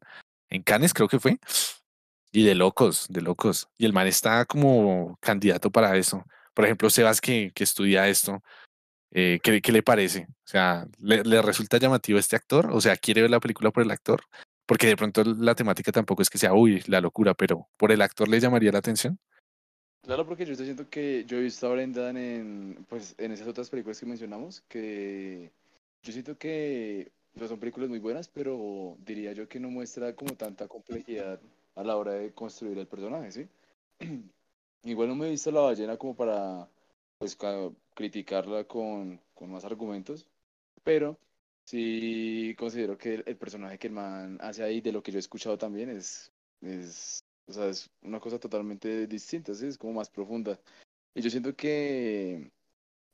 [0.50, 1.40] en Cannes, creo que fue.
[2.30, 3.66] Y de locos, de locos.
[3.76, 6.24] Y el man está como candidato para eso.
[6.54, 8.40] Por ejemplo, Sebas que, que estudia esto,
[9.12, 10.26] eh, ¿qué, qué le parece?
[10.30, 12.70] O sea, ¿le, le resulta llamativo este actor?
[12.70, 14.22] O sea, ¿quiere ver la película por el actor?
[14.66, 18.02] Porque de pronto la temática tampoco es que sea, uy, la locura, pero ¿por el
[18.02, 19.18] actor le llamaría la atención?
[20.02, 23.48] Claro, porque yo estoy siento que yo he visto a Brendan en, pues, en esas
[23.48, 25.50] otras películas que mencionamos, que
[26.02, 30.34] yo siento que pues, son películas muy buenas, pero diría yo que no muestra como
[30.34, 31.40] tanta complejidad
[31.74, 33.48] a la hora de construir el personaje, ¿sí?
[34.84, 36.66] Igual no me he visto La ballena como para,
[37.18, 37.36] pues,
[38.00, 40.26] criticarla con, con más argumentos,
[40.84, 41.18] pero
[41.64, 45.18] sí considero que el, el personaje que el man hace ahí, de lo que yo
[45.18, 46.32] he escuchado también, es,
[46.62, 49.66] es, o sea, es una cosa totalmente distinta, ¿sí?
[49.66, 50.58] Es como más profunda.
[51.14, 52.52] Y yo siento que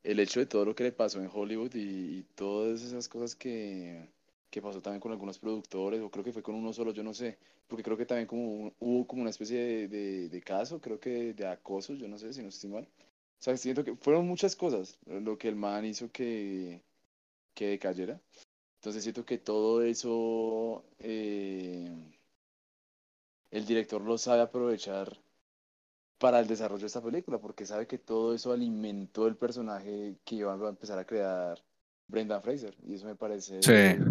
[0.03, 3.35] el hecho de todo lo que le pasó en Hollywood y, y todas esas cosas
[3.37, 4.09] que,
[4.51, 7.15] que pasó también con algunos productores, o creo que fue con uno solo, yo no
[7.15, 10.81] sé, porque creo que también como un- hubo como una especie de, de, de caso,
[10.81, 12.89] creo que de acoso, yo no sé si no estoy mal.
[13.39, 16.83] O sea, siento que fueron muchas cosas lo que el man hizo que,
[17.55, 18.21] que decayera.
[18.81, 22.19] Entonces siento que todo eso eh,
[23.51, 25.19] el director lo sabe aprovechar
[26.19, 30.37] para el desarrollo de esta película, porque sabe que todo eso alimentó el personaje que
[30.37, 31.63] iba a empezar a crear
[32.09, 32.75] Brendan Fraser.
[32.87, 33.61] Y eso me parece...
[33.63, 34.03] Sí.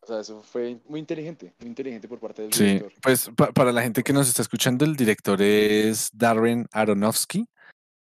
[0.00, 2.92] O sea, eso fue muy inteligente, muy inteligente por parte del Sí, director.
[3.02, 7.46] pues pa- para la gente que nos está escuchando, el director es Darren Aronofsky.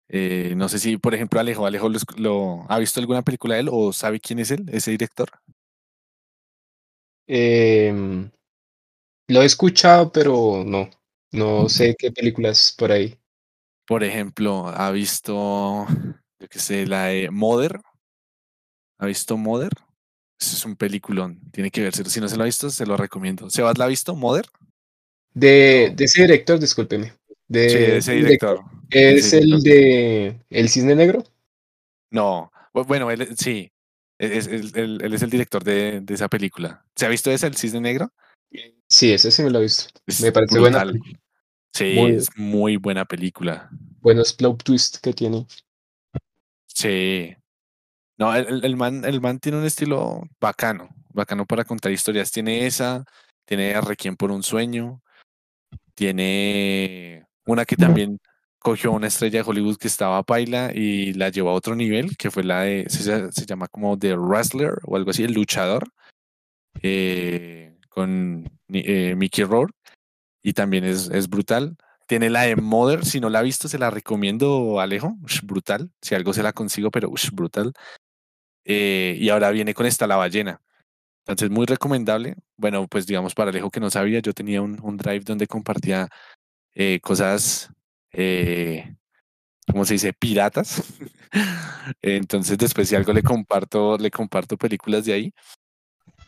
[0.10, 3.70] Eh, no sé si, por ejemplo, Alejo, Alejo lo, ha visto alguna película de él
[3.72, 5.30] o sabe quién es él, ese director.
[7.28, 8.32] Em,
[9.28, 10.90] lo he escuchado, pero no.
[11.34, 13.20] No sé qué películas por ahí.
[13.86, 15.86] Por ejemplo, ha visto,
[16.40, 17.82] yo qué sé, la de Mother.
[19.00, 19.72] ¿Ha visto Mother?
[20.40, 22.06] Ese es un peliculón, tiene que verse.
[22.06, 23.50] Si no se lo ha visto, se lo recomiendo.
[23.50, 24.46] ¿Sebas la ha visto, Mother?
[25.34, 27.14] De ese director, discúlpeme.
[27.48, 28.64] De Sí, de ese director.
[28.90, 31.24] ¿Es el de El Cisne Negro?
[32.12, 33.72] No, bu- bueno, él, sí,
[34.18, 36.86] e-, es, él, él- él es el director de, de esa película.
[36.96, 38.14] ¿Se ha visto esa, El Cisne Negro?
[38.90, 39.86] Sí, ese sí me lo he visto.
[40.06, 40.94] Es Me parece buena brutal.
[41.02, 41.20] película.
[41.74, 43.70] Sí, Muy- es muy buena película.
[44.00, 45.46] Buenos plot twist que tiene.
[46.68, 47.36] Sí.
[48.18, 52.32] No, el, el- el man, el man tiene un estilo bacano, bacano para contar historias.
[52.32, 53.04] Tiene esa,
[53.46, 55.02] tiene Requiem por un sueño,
[55.94, 58.20] tiene una que también
[58.68, 62.30] cogió una estrella de Hollywood que estaba paila y la llevó a otro nivel, que
[62.30, 65.88] fue la de, se, lla- se llama como The Wrestler o algo así, el luchador,
[66.82, 69.74] eh, con eh, Mickey Rourke,
[70.44, 71.78] y también es, es brutal.
[72.08, 76.14] Tiene la de Mother, si no la ha visto, se la recomiendo, Alejo, brutal, si
[76.16, 77.72] algo se la consigo, pero ush, brutal.
[78.66, 80.62] Eh, y ahora viene con esta La Ballena.
[81.26, 82.36] Entonces, muy recomendable.
[82.58, 86.10] Bueno, pues digamos, para Alejo que no sabía, yo tenía un, drive donde compartía
[87.02, 87.72] cosas,
[88.12, 88.96] eh,
[89.72, 90.14] ¿cómo se dice?
[90.14, 90.84] Piratas.
[92.02, 95.34] Entonces, después si algo le comparto, le comparto películas de ahí.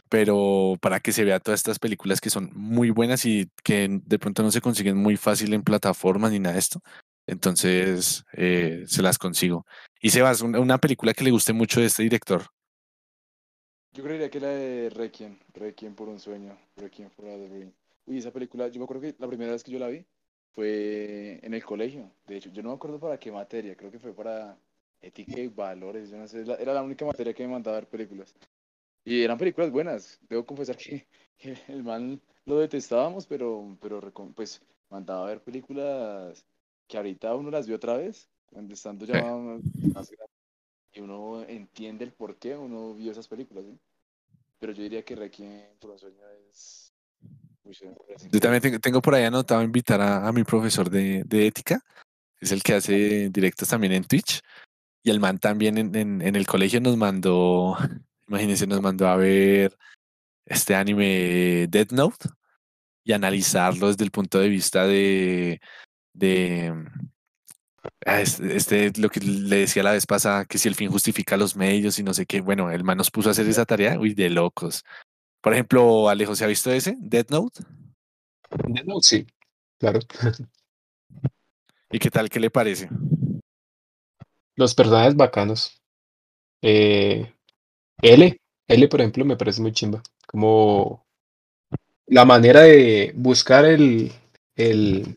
[0.09, 4.19] Pero para que se vea todas estas películas que son muy buenas y que de
[4.19, 6.81] pronto no se consiguen muy fácil en plataformas ni nada de esto.
[7.27, 9.65] Entonces, eh, se las consigo.
[10.01, 12.47] Y Sebas, una, película que le guste mucho de este director.
[13.91, 17.71] Yo creería que la de Requiem, Requiem por un sueño, Requiem for a Dream.
[18.05, 20.07] Uy, esa película, yo me acuerdo que la primera vez que yo la vi
[20.55, 22.11] fue en el colegio.
[22.27, 24.57] De hecho, yo no me acuerdo para qué materia, creo que fue para
[25.01, 27.89] ética y valores, yo no sé, era la única materia que me mandaba a ver
[27.89, 28.35] películas.
[29.05, 31.07] Y eran películas buenas, debo confesar que,
[31.37, 34.01] que el man lo detestábamos, pero, pero
[34.35, 36.45] pues mandaba a ver películas
[36.87, 39.61] que ahorita uno las vio otra vez, cuando estando ya más
[39.93, 40.33] más grande,
[40.93, 43.79] y uno entiende el por qué uno vio esas películas, ¿sí?
[44.59, 46.93] Pero yo diría que Requiem por un sueño es...
[47.19, 47.58] Uy, se me parece
[48.31, 51.79] Yo también tengo, tengo por ahí anotado invitar a, a mi profesor de, de ética,
[52.39, 54.41] es el que hace directos también en Twitch.
[55.03, 57.77] Y el man también en, en, en el colegio nos mandó,
[58.27, 59.77] imagínense, nos mandó a ver
[60.45, 62.29] este anime Death Note
[63.03, 65.61] y analizarlo desde el punto de vista de,
[66.13, 66.73] de
[68.05, 71.37] ah, es- este, lo que le decía la vez pasada, que si el fin justifica
[71.37, 72.41] los medios y no sé qué.
[72.41, 74.83] Bueno, el man nos puso a hacer esa tarea, uy, de locos.
[75.41, 76.95] Por ejemplo, Alejo, ¿se ha visto ese?
[76.99, 77.63] Death Note.
[78.67, 79.27] Death Note, Sí,
[79.79, 79.99] claro.
[81.91, 82.29] ¿Y qué tal?
[82.29, 82.89] ¿Qué le parece?
[84.55, 85.81] Los personajes bacanos.
[86.61, 87.33] Eh,
[88.01, 90.01] L, L, por ejemplo, me parece muy chimba.
[90.27, 91.05] Como
[92.07, 94.11] la manera de buscar el,
[94.55, 95.15] el,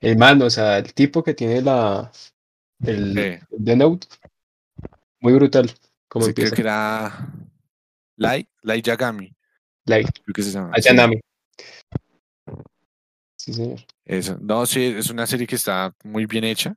[0.00, 2.10] el man, o sea, el tipo que tiene la,
[2.84, 4.06] el, Eh, The Note.
[5.20, 5.70] Muy brutal.
[6.08, 6.54] Como sí, creo empieza.
[6.54, 7.32] que era
[8.16, 9.34] Lai, Lai Yagami,
[9.84, 10.70] Like, creo que se llama.
[10.74, 11.20] Ayanami.
[13.36, 13.80] Sí, señor.
[14.04, 14.38] eso.
[14.40, 16.76] No, sí, es una serie que está muy bien hecha.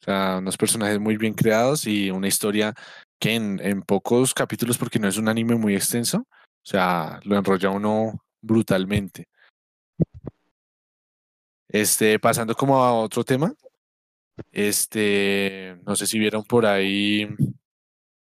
[0.00, 2.74] O sea, unos personajes muy bien creados y una historia
[3.18, 7.36] que en, en pocos capítulos, porque no es un anime muy extenso, o sea, lo
[7.36, 9.28] enrolla uno brutalmente.
[11.68, 13.54] Este, pasando como a otro tema,
[14.50, 17.28] este, no sé si vieron por ahí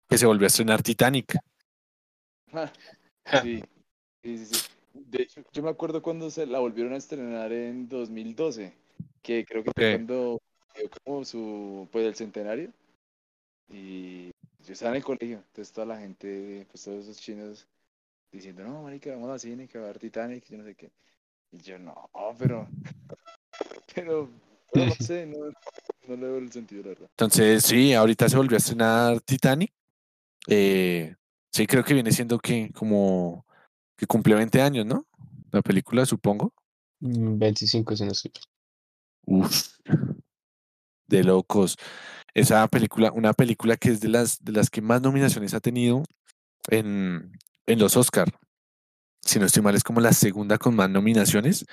[0.08, 1.36] que se volvió a estrenar Titanic.
[3.42, 3.62] Sí,
[4.24, 4.60] sí, sí, sí.
[4.92, 8.72] De hecho, yo me acuerdo cuando se la volvieron a estrenar en 2012,
[9.22, 9.90] que creo que fue Sí.
[9.92, 10.38] cuando
[10.74, 12.72] dio como su, pues el centenario.
[13.68, 14.30] Y
[14.64, 17.68] yo estaba en el colegio, entonces toda la gente, pues todos esos chinos
[18.32, 20.90] diciendo, no, marica, vamos al cine, que va a ver Titanic, yo no sé qué.
[21.52, 22.68] Y yo, no, pero,
[23.94, 24.28] pero,
[24.72, 25.38] pero no sé, no,
[26.08, 27.10] no le veo el sentido, la verdad.
[27.12, 29.72] Entonces, sí, ahorita se volvió a estrenar Titanic.
[30.48, 31.14] Eh,
[31.52, 33.46] sí, creo que viene siendo que como
[33.96, 35.06] que cumple 20 años, ¿no?
[35.50, 36.54] La película, supongo.
[37.00, 38.32] Mm, 25 si no estoy.
[39.26, 39.68] Uf,
[41.06, 41.76] de locos.
[42.32, 46.04] Esa película, una película que es de las, de las que más nominaciones ha tenido
[46.68, 47.32] en,
[47.66, 48.32] en los Oscar.
[49.20, 51.66] Si no estoy mal, es como la segunda con más nominaciones.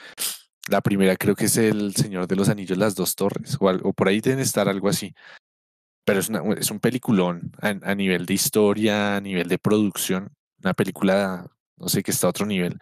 [0.67, 3.93] La primera creo que es El Señor de los Anillos, Las Dos Torres, o, algo,
[3.93, 5.13] por ahí deben estar algo así.
[6.07, 10.31] Pero es, una, es un peliculón a, nivel de historia, a nivel de producción.
[10.63, 12.79] Una película, no sé, que está a otro nivel.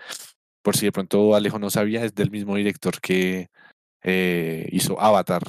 [0.61, 3.49] Por si de pronto Alejo no sabía, es del mismo director que
[4.03, 5.41] eh, hizo Avatar,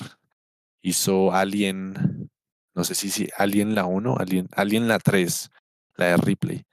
[0.80, 2.30] hizo Alien,
[2.74, 5.50] no sé si, si Alien la 1, Alien, Alien la 3,
[5.96, 6.64] la de Ripley.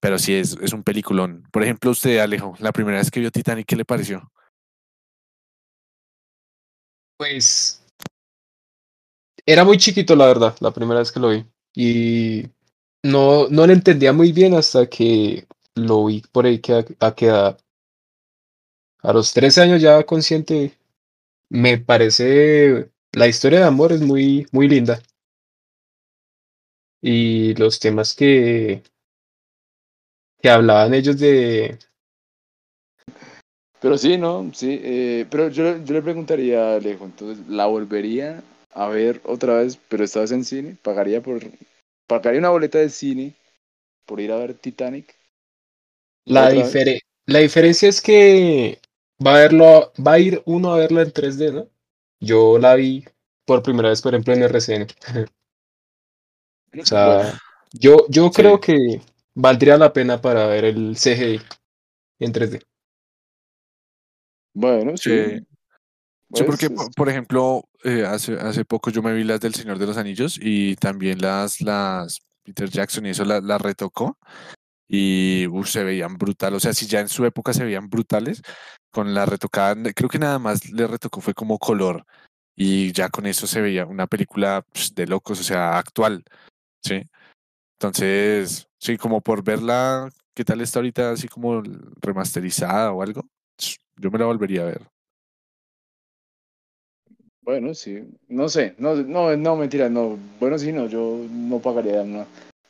[0.00, 1.46] Pero sí, es, es un peliculón.
[1.52, 4.32] Por ejemplo, usted, Alejo, la primera vez que vio Titanic, ¿qué le pareció?
[7.18, 7.81] Pues
[9.46, 11.44] era muy chiquito, la verdad, la primera vez que lo vi.
[11.74, 12.46] Y
[13.02, 17.14] no, no lo entendía muy bien hasta que lo vi por ahí que a, a
[17.14, 17.58] qué edad.
[19.02, 20.78] A los 13 años ya consciente,
[21.48, 25.02] me parece la historia de amor es muy, muy linda.
[27.02, 28.82] Y los temas que,
[30.40, 31.78] que hablaban ellos de...
[33.80, 34.50] Pero sí, ¿no?
[34.54, 39.58] Sí, eh, pero yo, yo le preguntaría a Alejo, entonces, ¿la volvería a ver otra
[39.58, 40.76] vez, pero esta vez en cine?
[40.82, 41.40] ¿Pagaría por
[42.06, 43.34] pagaría una boleta de cine
[44.06, 45.14] por ir a ver Titanic?
[46.24, 48.78] La, difere la diferencia es que
[49.24, 51.68] va a, verlo, va a ir uno a verlo en 3D, ¿no?
[52.20, 53.04] Yo la vi
[53.44, 54.86] por primera vez, por ejemplo, en RCN.
[56.80, 57.30] o sea, bueno,
[57.72, 58.32] yo, yo sí.
[58.34, 59.00] creo que
[59.34, 61.40] valdría la pena para ver el CGI
[62.20, 62.62] en 3D.
[64.54, 65.10] Bueno, sí.
[65.10, 65.46] sí.
[66.34, 69.86] Sí, porque, por, ejemplo, eh, hace, hace poco yo me vi las del Señor de
[69.86, 74.18] los Anillos y también las, las Peter Jackson y eso las la retocó
[74.88, 76.54] y uf, se veían brutal.
[76.54, 78.42] O sea, si ya en su época se veían brutales,
[78.90, 82.04] con la retocada, creo que nada más le retocó fue como color
[82.54, 86.22] y ya con eso se veía una película pues, de locos, o sea, actual,
[86.82, 87.08] ¿sí?
[87.78, 91.62] Entonces, sí, como por verla, ¿qué tal está ahorita así como
[92.00, 93.26] remasterizada o algo?
[93.96, 94.91] Yo me la volvería a ver.
[97.44, 102.04] Bueno, sí, no sé, no, no, no, mentira, no, bueno, sí, no, yo no pagaría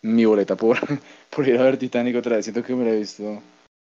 [0.00, 0.78] mi boleta por,
[1.30, 3.42] por ir a ver Titanic otra vez, siento que me la he visto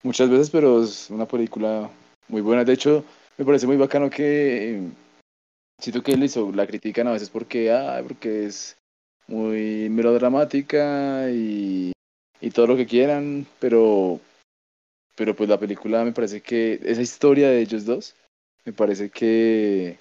[0.04, 1.90] muchas veces, pero es una película
[2.28, 3.04] muy buena, de hecho,
[3.36, 4.80] me parece muy bacano que,
[5.80, 8.76] siento que hizo, la critican a veces porque, ah, porque es
[9.26, 11.90] muy melodramática y,
[12.40, 14.20] y todo lo que quieran, pero,
[15.16, 18.14] pero pues la película me parece que, esa historia de ellos dos,
[18.64, 19.98] me parece que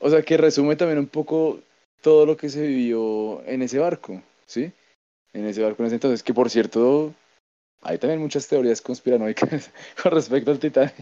[0.00, 1.60] o sea, que resume también un poco
[2.00, 4.72] todo lo que se vivió en ese barco, ¿sí?
[5.32, 7.14] En ese barco en ese entonces, que por cierto,
[7.82, 9.70] hay también muchas teorías conspiranoicas
[10.02, 10.94] con respecto al Titanic.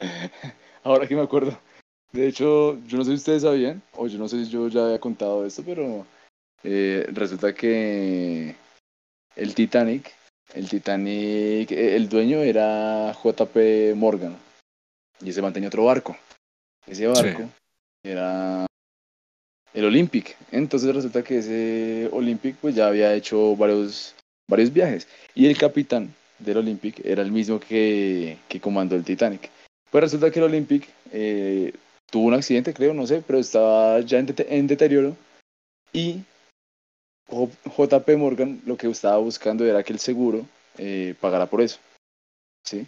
[0.84, 1.58] Ahora que me acuerdo.
[2.12, 4.86] De hecho, yo no sé si ustedes sabían, o yo no sé si yo ya
[4.86, 6.06] había contado esto, pero
[6.62, 8.54] eh, resulta que
[9.34, 10.12] el Titanic,
[10.54, 14.36] el Titanic, el dueño era JP Morgan,
[15.20, 16.16] y ese mantenía otro barco.
[16.86, 17.65] Ese barco sí
[18.06, 18.66] era
[19.74, 20.36] el Olympic.
[20.52, 24.14] Entonces resulta que ese Olympic pues ya había hecho varios,
[24.48, 25.06] varios viajes.
[25.34, 29.50] Y el capitán del Olympic era el mismo que, que comandó el Titanic.
[29.90, 31.72] Pues resulta que el Olympic eh,
[32.10, 35.16] tuvo un accidente, creo, no sé, pero estaba ya en, de en deterioro.
[35.92, 36.22] Y
[37.28, 40.46] JP Morgan lo que estaba buscando era que el seguro
[40.78, 41.78] eh, pagara por eso.
[42.64, 42.86] ¿Sí?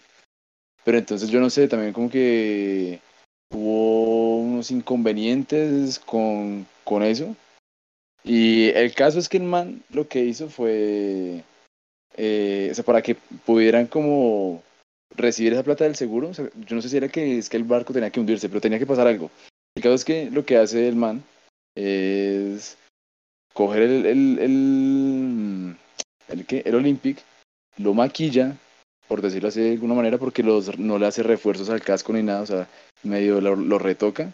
[0.85, 3.01] Pero entonces yo no sé, también como que
[3.51, 7.35] hubo unos inconvenientes con, con eso.
[8.25, 11.45] Y el caso es que el man lo que hizo fue,
[12.17, 14.63] eh, o sea, para que pudieran como
[15.17, 17.57] recibir esa plata del seguro, o sea, yo no sé si era que es que
[17.57, 19.31] el barco tenía que hundirse, pero tenía que pasar algo.
[19.75, 21.23] El caso es que lo que hace el man
[21.75, 22.77] es
[23.55, 25.77] coger el, el, el,
[26.29, 26.63] el, ¿qué?
[26.67, 27.19] el Olympic,
[27.79, 28.57] lo maquilla,
[29.09, 32.23] por decirlo así de alguna manera, porque los, no le hace refuerzos al casco ni
[32.23, 32.69] nada, o sea,
[33.03, 34.33] medio lo, lo, retoca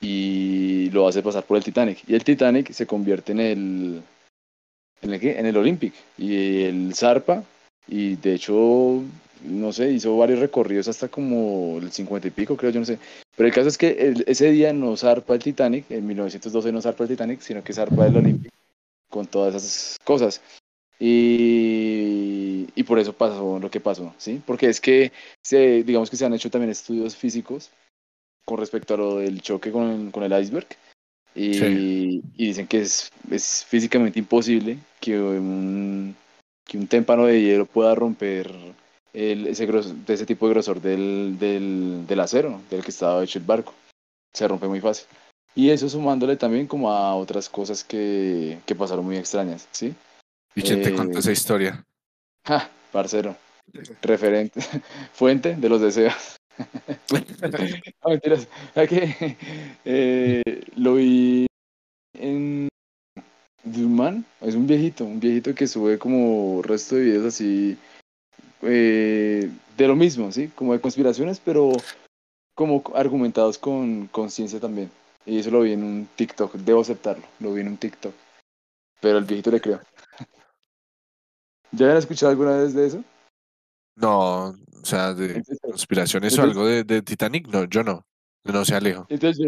[0.00, 1.98] y lo hace pasar por el Titanic.
[2.06, 4.02] Y el Titanic se convierte en el.
[5.02, 5.38] ¿En el qué?
[5.38, 5.92] En el Olympic.
[6.16, 7.42] Y el zarpa.
[7.86, 9.02] Y de hecho,
[9.44, 12.98] no sé, hizo varios recorridos hasta como el 50 y pico, creo, yo no sé.
[13.36, 16.80] Pero el caso es que el, ese día no zarpa el Titanic, en 1912 no
[16.80, 18.52] zarpa el Titanic, sino que zarpa el Olympic
[19.10, 20.40] con todas esas cosas.
[20.98, 22.43] Y,
[22.74, 24.42] y, por eso pasó lo que pasó, ¿sí?
[24.44, 25.12] Porque es que,
[25.42, 27.70] se, digamos que se han hecho también estudios físicos
[28.44, 30.66] con respecto a lo del choque con el, con el iceberg
[31.34, 32.22] y, sí.
[32.36, 36.14] y dicen que es, es, físicamente imposible que un,
[36.64, 38.50] que un témpano de hielo pueda romper
[39.12, 43.38] el, ese, grosor, ese tipo de grosor del, del, del acero del que estaba hecho
[43.38, 43.74] el barco.
[44.32, 45.06] Se rompe muy fácil.
[45.54, 49.94] Y eso sumándole también como a otras cosas que, que pasaron muy extrañas, ¿sí?
[50.56, 51.84] ¿Y quién te contó Eh, esa historia?
[52.46, 53.36] Ja, parcero.
[54.02, 54.60] Referente.
[55.12, 56.36] Fuente de los deseos.
[58.04, 58.46] No, mentiras.
[59.84, 60.42] Eh,
[60.76, 61.46] lo vi
[62.16, 62.68] en
[63.64, 67.78] de un man, es un viejito, un viejito que sube como resto de videos así
[68.62, 70.48] eh, de lo mismo, ¿sí?
[70.54, 71.72] Como de conspiraciones, pero
[72.54, 74.90] como argumentados con conciencia también.
[75.26, 78.14] Y eso lo vi en un TikTok, debo aceptarlo, lo vi en un TikTok.
[79.00, 79.80] Pero el viejito le creo.
[81.76, 83.04] ¿Ya habían escuchado alguna vez de eso?
[83.96, 88.04] No, o sea, de Entonces, conspiraciones o algo de, de Titanic, no, yo no.
[88.44, 89.06] No se alejo.
[89.08, 89.46] Entonces,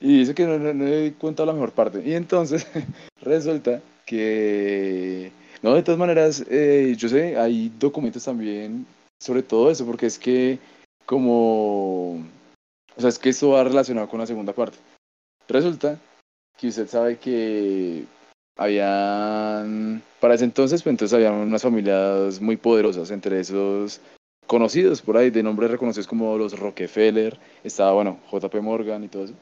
[0.00, 2.02] y dice que no, no, no he contado la mejor parte.
[2.04, 2.66] Y entonces
[3.22, 8.86] resulta que, no, de todas maneras, eh, yo sé, hay documentos también
[9.20, 10.58] sobre todo eso, porque es que
[11.04, 14.78] como, o sea, es que esto va relacionado con la segunda parte.
[15.48, 15.98] Resulta
[16.56, 18.04] que usted sabe que
[18.58, 24.00] habían, para ese entonces, pues entonces habían unas familias muy poderosas, entre esos
[24.46, 29.24] conocidos por ahí, de nombres reconocidos como los Rockefeller, estaba, bueno, JP Morgan y todo
[29.24, 29.34] eso.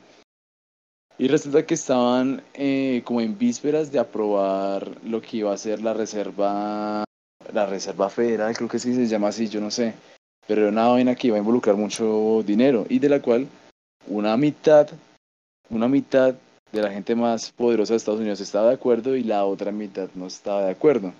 [1.18, 5.80] Y resulta que estaban eh, como en vísperas de aprobar lo que iba a ser
[5.80, 7.04] la reserva,
[7.54, 9.94] la reserva federal, creo que sí se llama así, yo no sé.
[10.46, 13.48] Pero era una vaina que iba a involucrar mucho dinero y de la cual
[14.06, 14.88] una mitad,
[15.70, 16.34] una mitad
[16.72, 20.08] de la gente más poderosa de Estados Unidos estaba de acuerdo y la otra mitad
[20.14, 21.12] no estaba de acuerdo.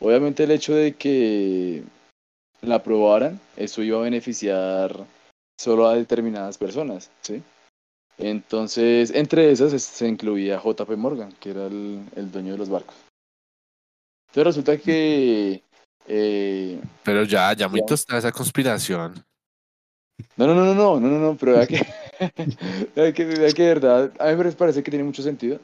[0.00, 1.82] Obviamente el hecho de que
[2.62, 5.04] la aprobaran, eso iba a beneficiar
[5.58, 7.42] solo a determinadas personas, ¿sí?
[8.18, 12.94] Entonces, entre esas se incluía JP Morgan, que era el, el dueño de los barcos.
[14.28, 15.62] Entonces resulta que...
[16.06, 19.24] Eh, pero ya, ya muy tostada esa conspiración.
[20.36, 21.80] No, no, no, no, no, no, no, pero era que...
[23.14, 25.58] que de verdad, a mí me parece que tiene mucho sentido,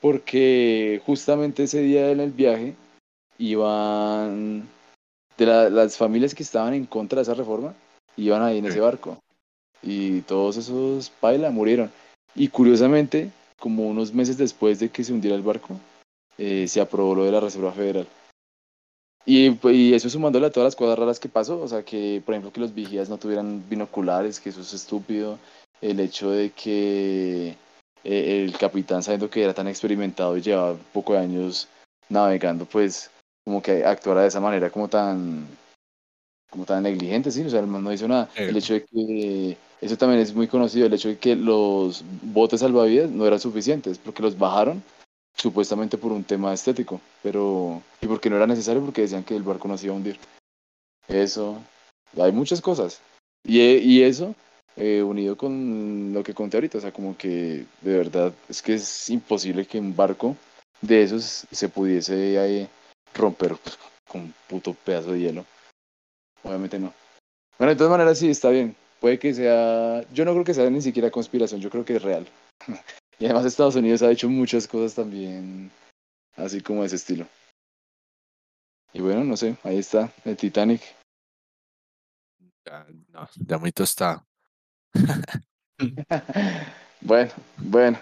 [0.00, 2.74] porque justamente ese día en el viaje
[3.38, 4.68] iban,
[5.36, 7.74] de la- las familias que estaban en contra de esa reforma,
[8.16, 9.18] iban ahí en ese barco,
[9.82, 11.90] y todos esos paila murieron.
[12.34, 15.78] Y curiosamente, como unos meses después de que se hundiera el barco,
[16.38, 18.06] eh, se aprobó lo de la Reserva Federal.
[19.26, 22.22] Y, pues, y eso sumándole a todas las cosas raras que pasó, o sea, que
[22.24, 25.38] por ejemplo que los vigías no tuvieran binoculares, que eso es estúpido,
[25.80, 27.56] el hecho de que
[28.04, 31.68] eh, el capitán sabiendo que era tan experimentado y llevaba un poco de años
[32.08, 33.10] navegando, pues
[33.44, 35.46] como que actuara de esa manera como tan
[36.50, 38.28] como tan negligente, sí, o sea, el man no hizo nada.
[38.34, 42.60] El hecho de que eso también es muy conocido, el hecho de que los botes
[42.60, 44.82] salvavidas no eran suficientes, porque los bajaron
[45.36, 49.44] supuestamente por un tema estético, pero y porque no era necesario porque decían que el
[49.44, 50.18] barco no se iba a hundir.
[51.06, 51.58] Eso,
[52.20, 53.00] hay muchas cosas.
[53.44, 54.34] Y, y eso,
[54.80, 58.74] eh, unido con lo que conté ahorita, o sea, como que de verdad es que
[58.74, 60.36] es imposible que un barco
[60.80, 62.68] de esos se pudiese eh,
[63.14, 63.56] romper
[64.08, 65.44] con un puto pedazo de hielo.
[66.42, 66.94] Obviamente no.
[67.58, 68.74] Bueno, de todas maneras sí, está bien.
[69.00, 72.02] Puede que sea, yo no creo que sea ni siquiera conspiración, yo creo que es
[72.02, 72.26] real.
[73.18, 75.70] Y además Estados Unidos ha hecho muchas cosas también
[76.36, 77.26] así como de ese estilo.
[78.94, 80.80] Y bueno, no sé, ahí está, el Titanic.
[82.64, 84.24] Ya, no, ya.
[87.00, 87.98] bueno, bueno.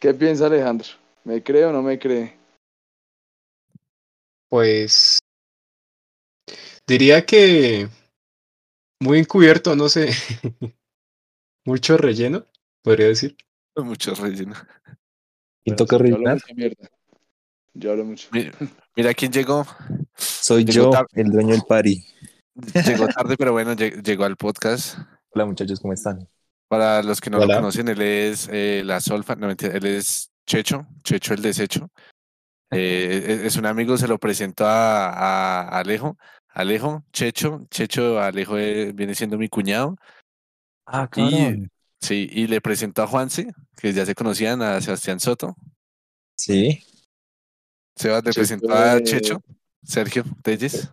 [0.00, 0.86] ¿Qué piensa Alejandro?
[1.24, 2.36] ¿Me cree o no me cree?
[4.48, 5.18] Pues
[6.86, 7.88] diría que
[9.00, 10.10] muy encubierto, no sé.
[11.64, 12.46] Mucho relleno,
[12.82, 13.36] podría decir.
[13.76, 14.54] Mucho relleno.
[15.64, 16.78] ¿Quién Bueno, toca sí, yo hablo rellenar?
[17.74, 18.28] Yo hablo mucho.
[18.32, 18.50] Mi-
[18.96, 19.66] Mira quién llegó.
[20.16, 21.08] Soy Llegó yo, tarde.
[21.20, 22.04] el dueño del party.
[22.86, 24.98] Llegó tarde, pero bueno, lleg- llegó al podcast.
[25.38, 26.28] Hola muchachos, ¿cómo están?
[26.66, 27.54] Para los que no Hola.
[27.54, 31.92] lo conocen, él es eh, la Solfa, no mentira, él es Checho, Checho el desecho.
[32.72, 36.18] Eh, es, es un amigo, se lo presento a, a Alejo.
[36.48, 39.94] Alejo, Checho, Checho, Alejo eh, viene siendo mi cuñado.
[40.86, 41.68] Ah, Y,
[42.00, 45.54] sí, y le presento a Juanse, que ya se conocían, a Sebastián Soto.
[46.34, 46.82] Sí,
[47.94, 49.40] Sebas le Checho presentó a Checho,
[49.84, 50.90] Sergio Telles.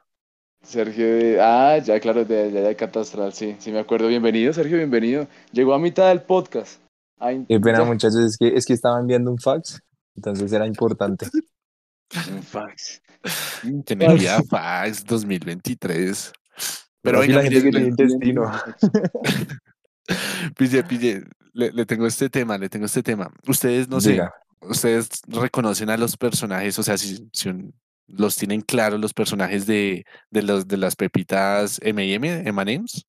[0.65, 4.07] Sergio, de- ah, ya claro, de, de, de Catastral, sí, sí me acuerdo.
[4.07, 5.27] Bienvenido, Sergio, bienvenido.
[5.51, 6.79] Llegó a mitad del podcast.
[7.19, 7.85] Ay, qué pena ya.
[7.85, 9.79] muchachos, es que, es que estaba enviando un fax,
[10.15, 11.27] entonces era importante.
[12.31, 13.01] Un fax.
[13.85, 14.11] Que fax.
[14.11, 16.31] envía fax 2023.
[17.01, 18.51] Pero venga, la mire, gente que le- tiene intestino.
[20.57, 23.31] pille, pille, le, le tengo este tema, le tengo este tema.
[23.47, 24.21] Ustedes, no sé,
[24.61, 27.73] ustedes reconocen a los personajes, o sea, si, si un-
[28.07, 33.05] los tienen claros los personajes de, de, los, de las pepitas M&M, M&M's,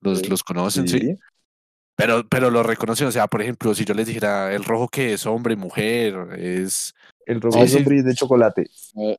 [0.00, 0.26] los, Sí.
[0.28, 1.16] los conocen, ¿sí?
[1.96, 5.12] Pero, pero lo reconocen, o sea, por ejemplo, si yo les dijera el rojo que
[5.12, 6.94] es hombre, mujer, es
[7.26, 7.76] El rojo Sí, es sí.
[7.78, 8.62] hombre y es de chocolate.
[8.96, 9.16] Eh,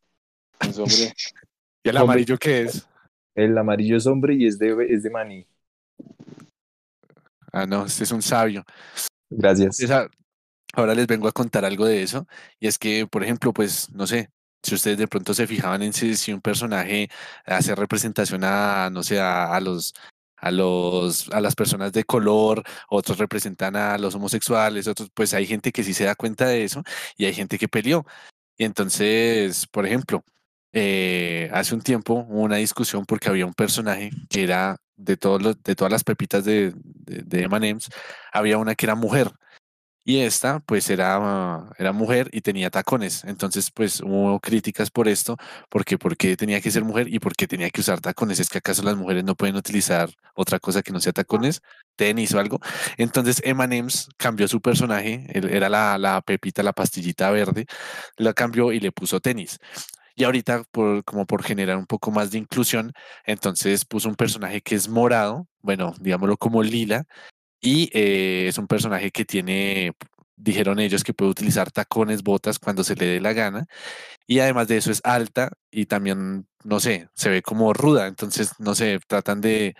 [0.57, 1.13] pues, hombre,
[1.85, 2.03] ¿Y el Hombre.
[2.13, 2.87] amarillo qué es?
[3.35, 5.45] El amarillo es hombre y es de, es de maní.
[7.51, 8.63] Ah, no, este es un sabio.
[9.29, 9.79] Gracias.
[9.79, 10.09] Esa-
[10.73, 12.27] ahora les vengo a contar algo de eso.
[12.59, 14.29] Y es que, por ejemplo, pues, no sé,
[14.63, 17.09] si ustedes de pronto se fijaban en si, un personaje
[17.45, 19.93] hace representación a, no sé, a, los,
[20.37, 25.45] a los, a las personas de color, otros representan a los homosexuales, otros, pues hay
[25.45, 26.83] gente que sí se da cuenta de eso
[27.17, 28.05] y hay gente que peleó.
[28.57, 30.23] Y entonces, por ejemplo,
[30.73, 35.61] eh, hace un tiempo hubo una discusión porque había un personaje que era de todos
[35.63, 37.77] de todas las pepitas de, de, de
[38.31, 39.31] había una que era mujer
[40.05, 43.23] y esta pues era, era mujer y tenía tacones.
[43.25, 45.37] Entonces pues hubo críticas por esto,
[45.69, 48.39] porque por tenía que ser mujer y por qué tenía que usar tacones.
[48.39, 51.61] ¿Es que acaso las mujeres no pueden utilizar otra cosa que no sea tacones?
[51.95, 52.59] tenis o algo.
[52.97, 57.65] Entonces M&M's cambió su personaje, era la, la pepita, la pastillita verde,
[58.17, 59.59] la cambió y le puso tenis.
[60.15, 62.93] Y ahorita, por, como por generar un poco más de inclusión,
[63.25, 67.05] entonces puso un personaje que es morado, bueno, digámoslo como lila,
[67.63, 69.93] y eh, es un personaje que tiene,
[70.35, 73.65] dijeron ellos, que puede utilizar tacones, botas cuando se le dé la gana.
[74.27, 78.07] Y además de eso es alta y también, no sé, se ve como ruda.
[78.07, 79.75] Entonces, no sé, tratan de,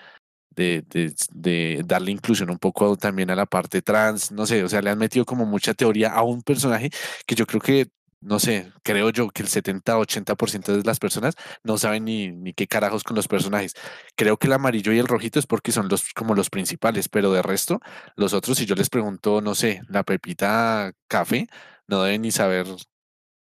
[0.52, 4.70] de, de, de darle inclusión un poco también a la parte trans, no sé, o
[4.70, 6.90] sea, le han metido como mucha teoría a un personaje
[7.26, 7.88] que yo creo que,
[8.24, 12.68] no sé, creo yo que el 70-80% de las personas no saben ni, ni qué
[12.68, 13.74] carajos con los personajes.
[14.16, 17.32] Creo que el amarillo y el rojito es porque son los como los principales, pero
[17.32, 17.80] de resto,
[18.16, 21.48] los otros, si yo les pregunto, no sé, la pepita café,
[21.88, 22.66] no deben ni saber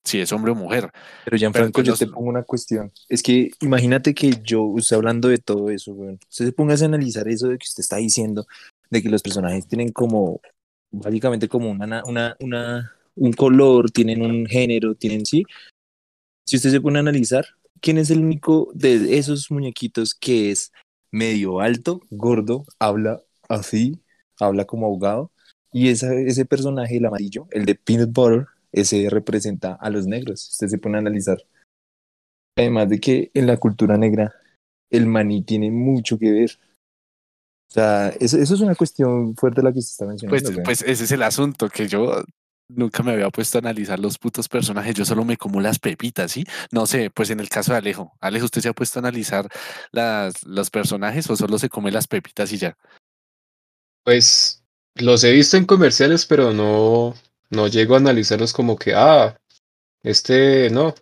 [0.03, 0.91] si es hombre o mujer.
[1.23, 2.91] Pero Gianfranco, pues yo los- te pongo una cuestión.
[3.07, 7.27] Es que imagínate que yo, usted hablando de todo eso, usted se ponga a analizar
[7.27, 8.45] eso de que usted está diciendo,
[8.89, 10.41] de que los personajes tienen como,
[10.91, 15.43] básicamente como una, na- una, una, un color, tienen un género, tienen, sí.
[16.45, 17.45] Si usted se pone a analizar,
[17.82, 20.72] ¿quién es el único de esos muñequitos que es
[21.11, 24.01] medio alto, gordo, habla así,
[24.39, 25.32] habla como ahogado?
[25.72, 30.49] Y esa, ese personaje, el amarillo, el de Peanut Butter, ese representa a los negros.
[30.49, 31.38] Usted se pone a analizar.
[32.55, 34.34] Además de que en la cultura negra
[34.91, 36.59] el maní tiene mucho que ver.
[37.70, 40.51] O sea, eso, eso es una cuestión fuerte la que se está mencionando.
[40.51, 42.24] Pues, pues ese es el asunto, que yo
[42.68, 46.32] nunca me había puesto a analizar los putos personajes, yo solo me como las pepitas,
[46.32, 46.45] ¿sí?
[46.72, 49.47] No sé, pues en el caso de Alejo, Alejo, ¿usted se ha puesto a analizar
[49.91, 52.78] las, los personajes o solo se come las pepitas y ya?
[54.03, 54.64] Pues
[54.95, 57.14] los he visto en comerciales, pero no,
[57.49, 59.38] no llego a analizarlos como que, ah,
[60.03, 60.93] este no.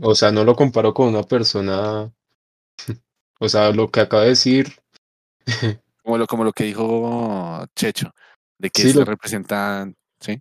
[0.00, 2.12] O sea, no lo comparo con una persona.
[3.40, 4.72] O sea, lo que acaba de decir,
[6.02, 8.14] Como lo, como lo que dijo Checho,
[8.58, 10.40] de que Sí, se lo- representan, ¿sí?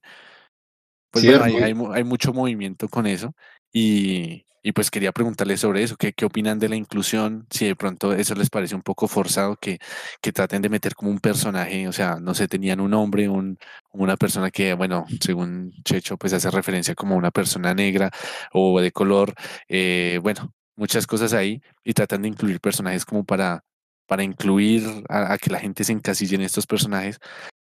[1.13, 3.35] Pues bueno, es hay, mucho movimiento con eso
[3.71, 7.45] y, y pues quería preguntarles sobre eso, ¿qué, qué opinan de la inclusión?
[7.51, 9.77] Si de pronto eso les parece un poco forzado, que,
[10.21, 13.59] que traten de meter como un personaje, o sea, no sé, tenían un hombre, un,
[13.91, 18.09] una persona que, bueno, según Checho, pues hace referencia como una persona negra
[18.51, 19.35] o de color,
[19.67, 23.63] eh, bueno, muchas cosas ahí y tratan de incluir personajes como para,
[24.07, 27.19] para incluir a, a que la gente se encasille en estos personajes.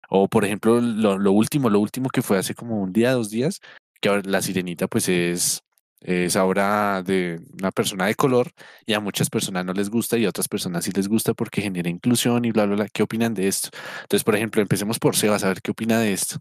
[0.09, 3.29] O por ejemplo, lo, lo último, lo último que fue hace como un día, dos
[3.29, 3.61] días,
[4.01, 5.61] que ahora la sirenita pues es,
[6.01, 8.51] es ahora de una persona de color
[8.85, 11.61] y a muchas personas no les gusta y a otras personas sí les gusta porque
[11.61, 12.87] genera inclusión y bla, bla, bla.
[12.91, 13.69] ¿Qué opinan de esto?
[14.01, 16.37] Entonces, por ejemplo, empecemos por Sebas, a ver qué opina de esto.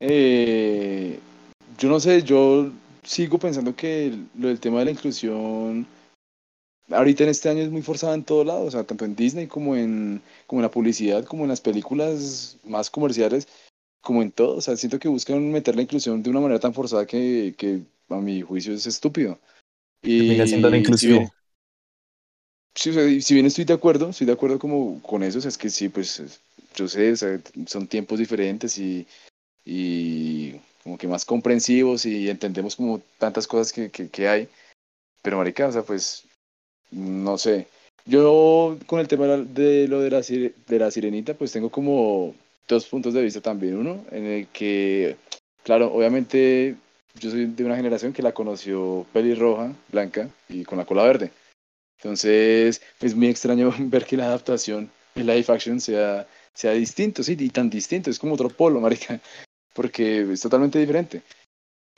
[0.00, 1.18] Eh,
[1.78, 2.70] yo no sé, yo
[3.02, 5.86] sigo pensando que lo del tema de la inclusión
[6.90, 9.46] ahorita en este año es muy forzada en todos lados, o sea, tanto en Disney
[9.46, 13.48] como en, como en la publicidad, como en las películas más comerciales,
[14.00, 14.56] como en todo.
[14.56, 17.80] O sea, siento que buscan meter la inclusión de una manera tan forzada que, que
[18.08, 19.38] a mi juicio es estúpido.
[20.02, 21.18] Y Termina siendo no si inclusivo.
[21.18, 21.30] bien-
[23.16, 25.58] y si bien estoy de acuerdo, estoy de acuerdo como con eso, o sea, es
[25.58, 26.40] que sí, pues es-
[26.74, 29.06] yo sé, o sea, son tiempos diferentes y,
[29.64, 30.52] y
[30.84, 34.48] como que más comprensivos y entendemos como tantas cosas que, que, que hay,
[35.22, 36.25] pero marica, o sea, pues,
[36.90, 37.68] no sé.
[38.04, 42.34] Yo con el tema de lo de la, de la sirenita, pues tengo como
[42.68, 43.76] dos puntos de vista también.
[43.76, 45.16] Uno, en el que,
[45.64, 46.76] claro, obviamente
[47.18, 51.32] yo soy de una generación que la conoció pelirroja, blanca y con la cola verde.
[51.98, 57.36] Entonces, es muy extraño ver que la adaptación en live action sea, sea distinto, sí,
[57.38, 59.20] y tan distinto, es como otro polo, marica,
[59.72, 61.22] porque es totalmente diferente.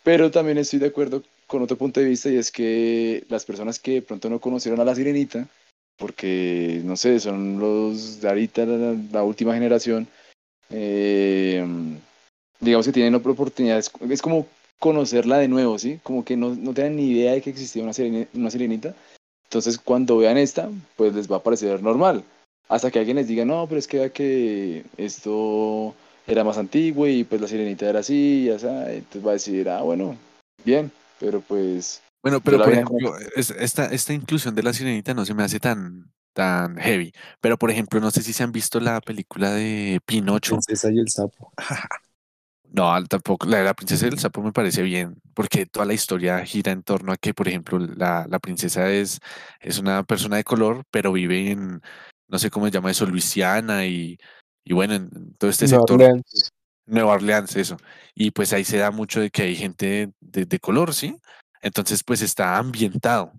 [0.05, 3.80] Pero también estoy de acuerdo con otro punto de vista y es que las personas
[3.80, 5.49] que de pronto no conocieron a la sirenita,
[5.96, 10.07] porque, no sé, son los de ahorita, la, última generación,
[10.70, 11.66] eh,
[12.61, 14.46] digamos que tienen otra oportunidad, es, como
[14.78, 15.99] conocerla de nuevo, ¿sí?
[16.05, 18.94] Como que no, no tenían ni idea de que existía una, sirene- una sirenita.
[19.44, 22.22] Entonces, cuando vean esta, pues les va a parecer normal.
[22.68, 25.94] Hasta que alguien les diga, no, pero es que, vea esto
[26.26, 28.66] era más antiguo y pues la sirenita era así, y así.
[28.66, 30.16] Entonces va a decir, ah, bueno,
[30.64, 35.24] bien, pero pues Bueno, pero por ejemplo, es- esta, esta inclusión de la sirenita no
[35.24, 37.12] se me hace tan, tan heavy.
[37.40, 40.56] Pero por ejemplo, no sé si se han visto la película de Pinocho.
[40.56, 41.52] Princesa y el sapo.
[42.70, 43.46] No, tampoco.
[43.46, 46.82] La de la princesa del sapo me parece bien, porque toda la historia gira en
[46.82, 49.20] torno a que, por ejemplo, la, la princesa es,
[49.60, 51.80] es una persona de color, pero vive en,
[52.28, 54.18] no sé cómo se llama eso, Luisiana y,
[54.64, 56.52] y bueno, en todo este sector, Orleans.
[56.89, 57.76] Nueva Orleans, eso.
[58.14, 61.16] Y pues ahí se da mucho de que hay gente de, color, ¿sí?
[61.62, 63.32] Entonces, pues está ambientado,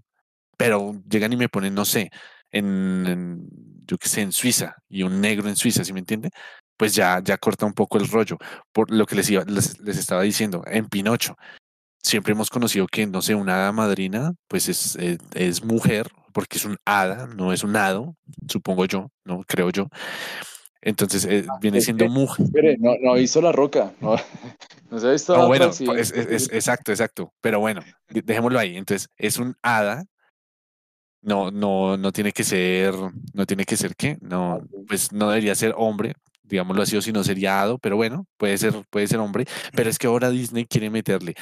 [0.57, 2.09] pero llegan y me ponen, no sé,
[2.51, 3.49] en, en,
[3.85, 6.29] yo qué sé, en Suiza y un negro en Suiza, ¿sí me entiende?
[6.77, 8.37] Pues ya, ya corta un poco el rollo.
[8.71, 11.35] Por lo que les, iba, les, les estaba diciendo, en Pinocho,
[12.03, 16.57] siempre hemos conocido que, no sé, una hada madrina, pues es, es, es mujer, porque
[16.57, 18.15] es un hada, no es un hado,
[18.47, 19.87] supongo yo, no creo yo.
[20.81, 22.45] Entonces eh, viene es siendo que- mujer.
[22.45, 24.15] espere, no, no hizo la roca, no,
[24.91, 27.33] no se ha visto No, la bueno, pues, es- es- exacto, exacto.
[27.41, 28.77] Pero bueno, de- dejémoslo ahí.
[28.77, 30.05] Entonces, es un hada.
[31.21, 32.93] No, no, no tiene que ser,
[33.33, 36.13] no tiene que ser qué, no, pues no debería ser hombre,
[36.43, 39.43] digámoslo así, o si no sería hado, pero bueno, puede ser, puede ser hombre.
[39.75, 41.35] Pero es que ahora Disney quiere meterle,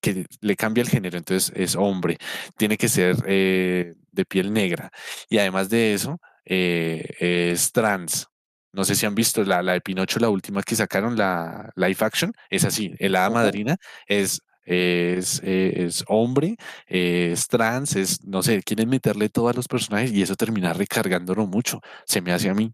[0.00, 2.18] que le cambia el género, entonces es hombre,
[2.56, 4.90] tiene que ser eh, de piel negra.
[5.28, 8.26] Y además de eso, eh, es trans.
[8.72, 11.96] No sé si han visto la, la de Pinocho, la última que sacaron, la live
[12.00, 16.56] action, es así, el hada madrina es, es, eh, es hombre,
[16.86, 21.46] es trans, es, no sé, quieren meterle todo a los personajes y eso termina recargándolo
[21.46, 22.72] mucho, se me hace a mí.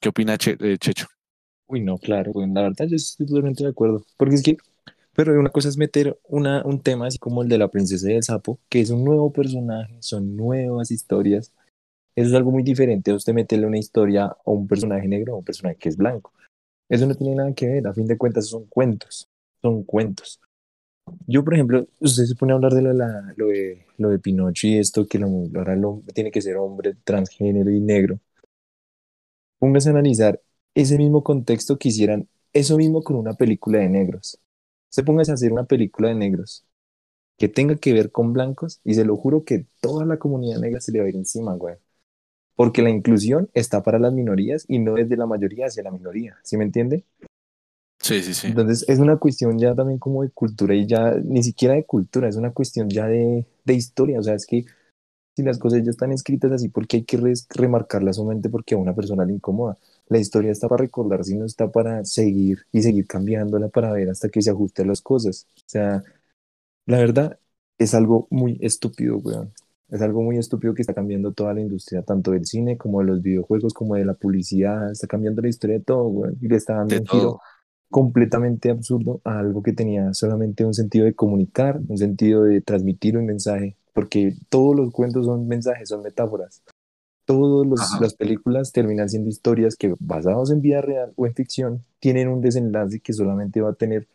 [0.00, 1.06] ¿Qué opina Che- eh, Checho?
[1.66, 4.04] Uy, no, claro, la verdad yo estoy totalmente de acuerdo.
[4.18, 4.56] Porque es que,
[5.14, 8.14] pero una cosa es meter una, un tema así como el de la princesa y
[8.16, 11.52] el sapo, que es un nuevo personaje, son nuevas historias.
[12.14, 15.38] Eso es algo muy diferente a usted meterle una historia a un personaje negro o
[15.38, 16.32] un personaje que es blanco.
[16.88, 19.28] Eso no tiene nada que ver, a fin de cuentas son cuentos,
[19.62, 20.40] son cuentos.
[21.26, 24.18] Yo, por ejemplo, usted se pone a hablar de lo, la- lo de, lo de
[24.20, 25.76] Pinocho y esto, que lo, ahora
[26.14, 28.20] tiene que ser hombre, transgénero y negro.
[29.58, 30.40] Póngase a analizar
[30.74, 34.38] ese mismo contexto que hicieran eso mismo con una película de negros.
[34.90, 36.64] Se póngase a hacer una película de negros
[37.38, 40.80] que tenga que ver con blancos y se lo juro que toda la comunidad negra
[40.80, 41.76] se le va a ir encima, güey.
[42.56, 45.90] Porque la inclusión está para las minorías y no es de la mayoría hacia la
[45.90, 47.04] minoría, ¿sí me entiende?
[48.00, 48.48] Sí, sí, sí.
[48.48, 52.28] Entonces es una cuestión ya también como de cultura y ya ni siquiera de cultura,
[52.28, 54.18] es una cuestión ya de, de historia.
[54.18, 54.64] O sea, es que
[55.36, 57.18] si las cosas ya están escritas así, porque hay que
[57.50, 59.78] remarcarlas solamente porque a una persona le incomoda.
[60.08, 64.10] La historia está para recordar, si no está para seguir y seguir cambiándola para ver
[64.10, 65.46] hasta que se ajuste a las cosas.
[65.56, 66.02] O sea,
[66.86, 67.38] la verdad
[67.78, 69.52] es algo muy estúpido, weón.
[69.92, 73.06] Es algo muy estúpido que está cambiando toda la industria, tanto del cine como de
[73.06, 74.90] los videojuegos, como de la publicidad.
[74.90, 76.38] Está cambiando la historia de todo, weón.
[76.40, 77.40] Y le está dando De un giro todo.
[77.90, 83.18] completamente absurdo a algo que tenía solamente un sentido de comunicar, un sentido de transmitir
[83.18, 86.62] un mensaje, porque todos los cuentos son mensajes, son metáforas.
[87.26, 92.28] Todas las películas terminan siendo historias que, basados en vida real o en ficción, tienen
[92.28, 94.08] un desenlace que solamente va a tener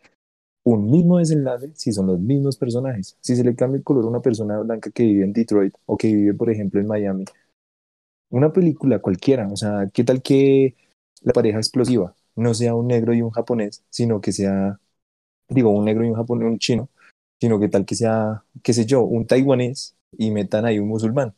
[0.74, 3.16] un mismo desenlace si son los mismos personajes.
[3.20, 5.96] Si se le cambia el color a una persona blanca que vive en Detroit o
[5.96, 7.24] que vive, por ejemplo, en Miami,
[8.30, 10.76] una película cualquiera, o sea, ¿qué tal que
[11.22, 14.80] la pareja explosiva no sea un negro y un japonés, sino que sea,
[15.48, 16.90] digo, un negro y un japonés, un chino,
[17.40, 21.34] sino que tal que sea, qué sé yo, un taiwanés y metan ahí un musulmán?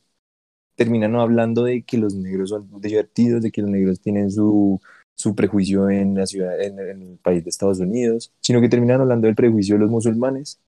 [0.77, 4.81] Terminan hablando de que los negros son divertidos, de que los negros tienen su,
[5.21, 9.01] su prejuicio en la ciudad, en, en el país de Estados Unidos, sino que terminan
[9.03, 10.59] hablando del prejuicio de los musulmanes,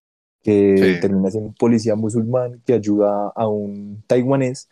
[0.43, 1.01] que Sí.
[1.01, 4.69] termina siendo un policía musulmán que ayuda a un taiwanés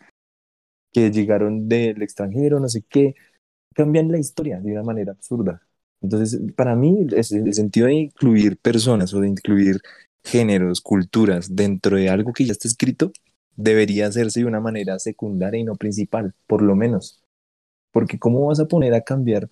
[0.91, 3.15] que llegaron del extranjero, no sé qué,
[3.73, 5.61] cambian la historia de una manera absurda.
[6.01, 9.79] Entonces, para mí, es el sentido de incluir personas o de incluir
[10.23, 13.11] géneros, culturas dentro de algo que ya está escrito,
[13.55, 17.21] debería hacerse de una manera secundaria y no principal, por lo menos.
[17.91, 19.49] Porque ¿cómo vas a poner a cambiar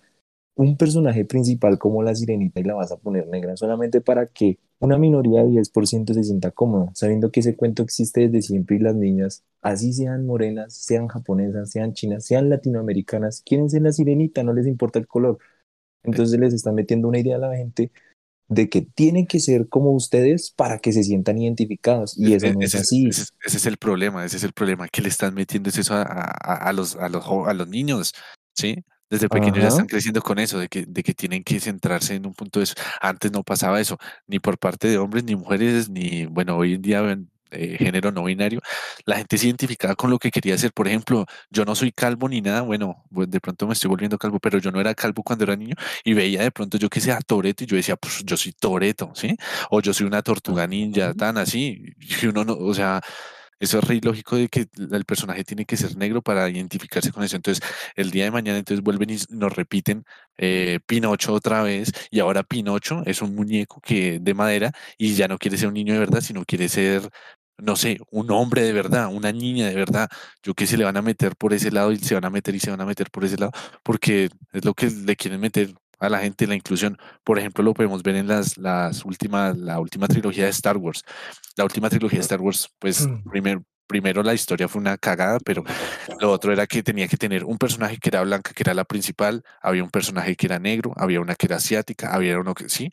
[0.60, 4.58] un personaje principal como la sirenita y la vas a poner negra solamente para que
[4.78, 8.78] una minoría de 10% se sienta cómoda, sabiendo que ese cuento existe desde siempre y
[8.80, 14.42] las niñas, así sean morenas, sean japonesas, sean chinas, sean latinoamericanas, quieren ser la sirenita,
[14.42, 15.38] no les importa el color.
[16.02, 17.92] Entonces les están metiendo una idea a la gente
[18.48, 22.52] de que tienen que ser como ustedes para que se sientan identificados y eso E-
[22.52, 23.08] no es ese, es- así.
[23.08, 25.78] ese es- ese es el problema, ese es el problema, que le están metiendo es
[25.78, 28.12] eso a, a- a los, a, los, a los niños,
[28.54, 28.76] ¿sí?
[29.10, 32.26] Desde pequeños ya están creciendo con eso, de que, de que tienen que centrarse en
[32.26, 32.74] un punto de eso.
[33.00, 33.98] Antes no pasaba eso,
[34.28, 38.12] ni por parte de hombres, ni mujeres, ni, bueno, hoy en día ven, eh, género
[38.12, 38.60] no binario,
[39.04, 40.72] la gente se identificaba con lo que quería hacer.
[40.72, 44.18] Por ejemplo, yo no soy calvo ni nada, bueno, pues de pronto me estoy volviendo
[44.18, 47.00] calvo, pero yo no era calvo cuando era niño y veía de pronto yo que
[47.00, 49.36] sea Toreto y yo decía, pues yo soy Toreto, ¿sí?
[49.70, 51.94] O yo soy una tortuga ninja, tan así.
[52.22, 53.00] Y uno no, o sea,
[53.60, 57.22] eso es re ilógico de que el personaje tiene que ser negro para identificarse con
[57.22, 57.36] eso.
[57.36, 57.62] Entonces,
[57.94, 60.04] el día de mañana, entonces vuelven y nos repiten
[60.38, 65.28] eh, Pinocho otra vez, y ahora Pinocho es un muñeco que de madera y ya
[65.28, 67.08] no quiere ser un niño de verdad, sino quiere ser,
[67.58, 70.08] no sé, un hombre de verdad, una niña de verdad.
[70.42, 72.54] Yo que se le van a meter por ese lado y se van a meter
[72.54, 73.52] y se van a meter por ese lado,
[73.82, 76.98] porque es lo que le quieren meter a la gente la inclusión.
[77.24, 81.02] Por ejemplo, lo podemos ver en las, las últimas, la última trilogía de Star Wars.
[81.56, 85.64] La última trilogía de Star Wars, pues primer- primero la historia fue una cagada, pero
[86.20, 88.84] lo otro era que tenía que tener un personaje que era blanca, que era la
[88.84, 92.68] principal, había un personaje que era negro, había una que era asiática, había uno que
[92.68, 92.92] sí,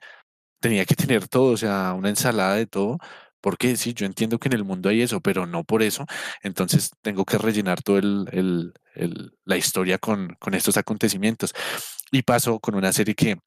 [0.60, 2.98] tenía que tener todo, o sea, una ensalada de todo.
[3.40, 6.06] Porque sí, yo entiendo que en el mundo hay eso, pero no por eso.
[6.42, 11.54] Entonces tengo que rellenar todo el, el- el- la historia con, con estos acontecimientos.
[12.12, 13.38] Y pasó con una serie que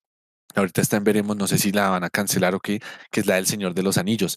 [0.55, 2.81] ahorita está en veremos, no sé si la van a cancelar o qué,
[3.11, 4.35] que es la del Señor de los Anillos,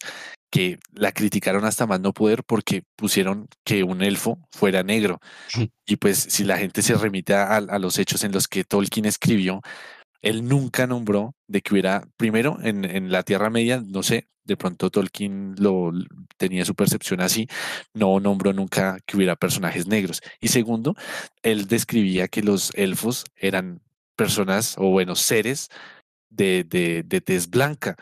[0.50, 5.18] que la criticaron hasta más no poder porque pusieron que un elfo fuera negro.
[5.86, 9.06] Y pues si la gente se remite a, a los hechos en los que Tolkien
[9.06, 9.60] escribió,
[10.22, 14.56] él nunca nombró de que hubiera, primero, en, en la Tierra Media, no sé, de
[14.56, 15.92] pronto Tolkien lo
[16.36, 17.48] tenía su percepción así,
[17.92, 20.22] no nombró nunca que hubiera personajes negros.
[20.40, 20.94] Y segundo,
[21.42, 23.82] él describía que los elfos eran
[24.14, 25.68] personas o bueno, seres
[26.30, 27.96] de, de, de tez blanca.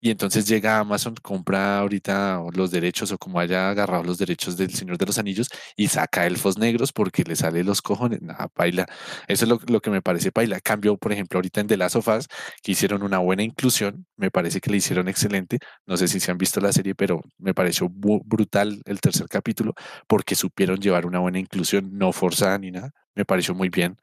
[0.00, 4.72] Y entonces llega Amazon, compra ahorita los derechos o como haya agarrado los derechos del
[4.74, 8.22] Señor de los Anillos y saca elfos negros porque le sale los cojones.
[8.22, 8.86] Nada, paila.
[9.26, 10.60] Eso es lo, lo que me parece paila.
[10.60, 12.28] Cambio, por ejemplo, ahorita en The Last of Us,
[12.62, 15.58] que hicieron una buena inclusión, me parece que le hicieron excelente.
[15.86, 19.74] No sé si se han visto la serie, pero me pareció brutal el tercer capítulo
[20.06, 22.90] porque supieron llevar una buena inclusión, no forzada ni nada.
[23.14, 23.96] Me pareció muy bien.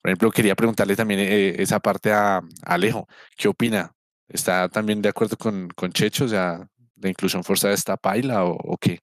[0.00, 3.06] Por ejemplo, quería preguntarle también eh, esa parte a, a Alejo.
[3.36, 3.92] ¿Qué opina?
[4.28, 6.24] ¿Está también de acuerdo con, con Checho?
[6.24, 9.00] O sea, ¿la inclusión forzada está paila o, o qué?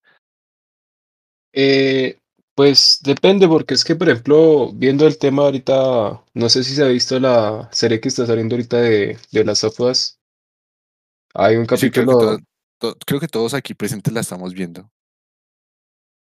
[1.54, 2.20] Eh,
[2.56, 6.84] pues depende, porque es que, por ejemplo, viendo el tema ahorita, no sé si se
[6.84, 10.20] ha visto la serie que está saliendo ahorita de, de las of Us.
[11.36, 12.40] Hay un Sí, creo que, todo-
[12.80, 14.90] capítulo, creo que todos aquí presentes la estamos viendo.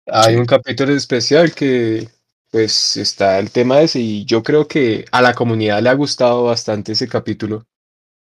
[0.07, 0.41] hay Sí.
[0.41, 2.09] un capítulo especial que,
[2.51, 6.45] pues, está el tema ese, y yo creo que a la comunidad le ha gustado
[6.45, 7.67] bastante ese capítulo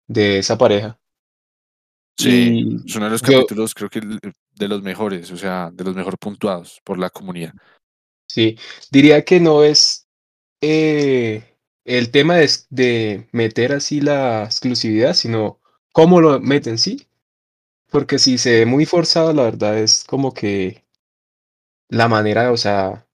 [0.08, 1.00] de esa pareja.
[2.18, 5.72] Sí, Y es uno de los yo, capítulos, creo que de los mejores, o sea,
[5.74, 7.54] de los mejor puntuados por la comunidad.
[8.28, 8.58] sí,
[8.92, 10.08] diría que no es
[10.62, 15.60] eh, el tema de, de meter así la exclusividad, sino
[15.92, 17.08] cómo lo meten, sí.
[17.90, 20.86] Porque si se ve muy forzado, la verdad es como que
[21.90, 23.08] la manera, o sea,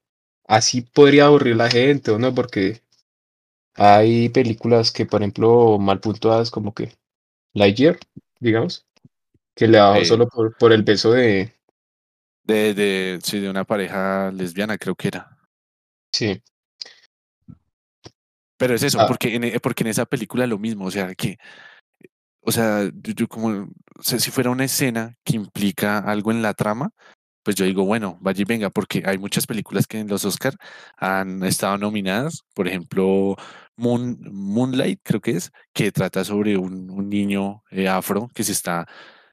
[0.47, 2.33] así podría aburrir la gente, ¿o no?
[2.33, 2.81] Porque
[3.75, 6.93] hay películas que, por ejemplo, mal puntuadas, como que
[7.53, 7.97] Lightyear,
[8.39, 8.85] digamos,
[9.55, 11.53] que le bajó Eh, solo por, por el beso de.
[12.43, 15.37] de, de, sí, de una pareja lesbiana, creo que era.
[16.13, 16.41] Sí.
[18.57, 21.13] Pero es eso, Ah, porque en, e- porque en esa película lo mismo, o sea,
[21.13, 21.37] que,
[22.41, 23.69] o sea, yo, yo como,
[23.99, 26.91] o sea, si fuera una escena que implica algo en la trama,
[27.47, 30.53] pues yo digo, bueno, vaya y venga, porque hay muchas películas que en los Oscar
[30.97, 33.37] han estado nominadas, por ejemplo,
[33.77, 38.85] Moon, Moonlight, creo que es, que trata sobre un, niño eh, afro que se está,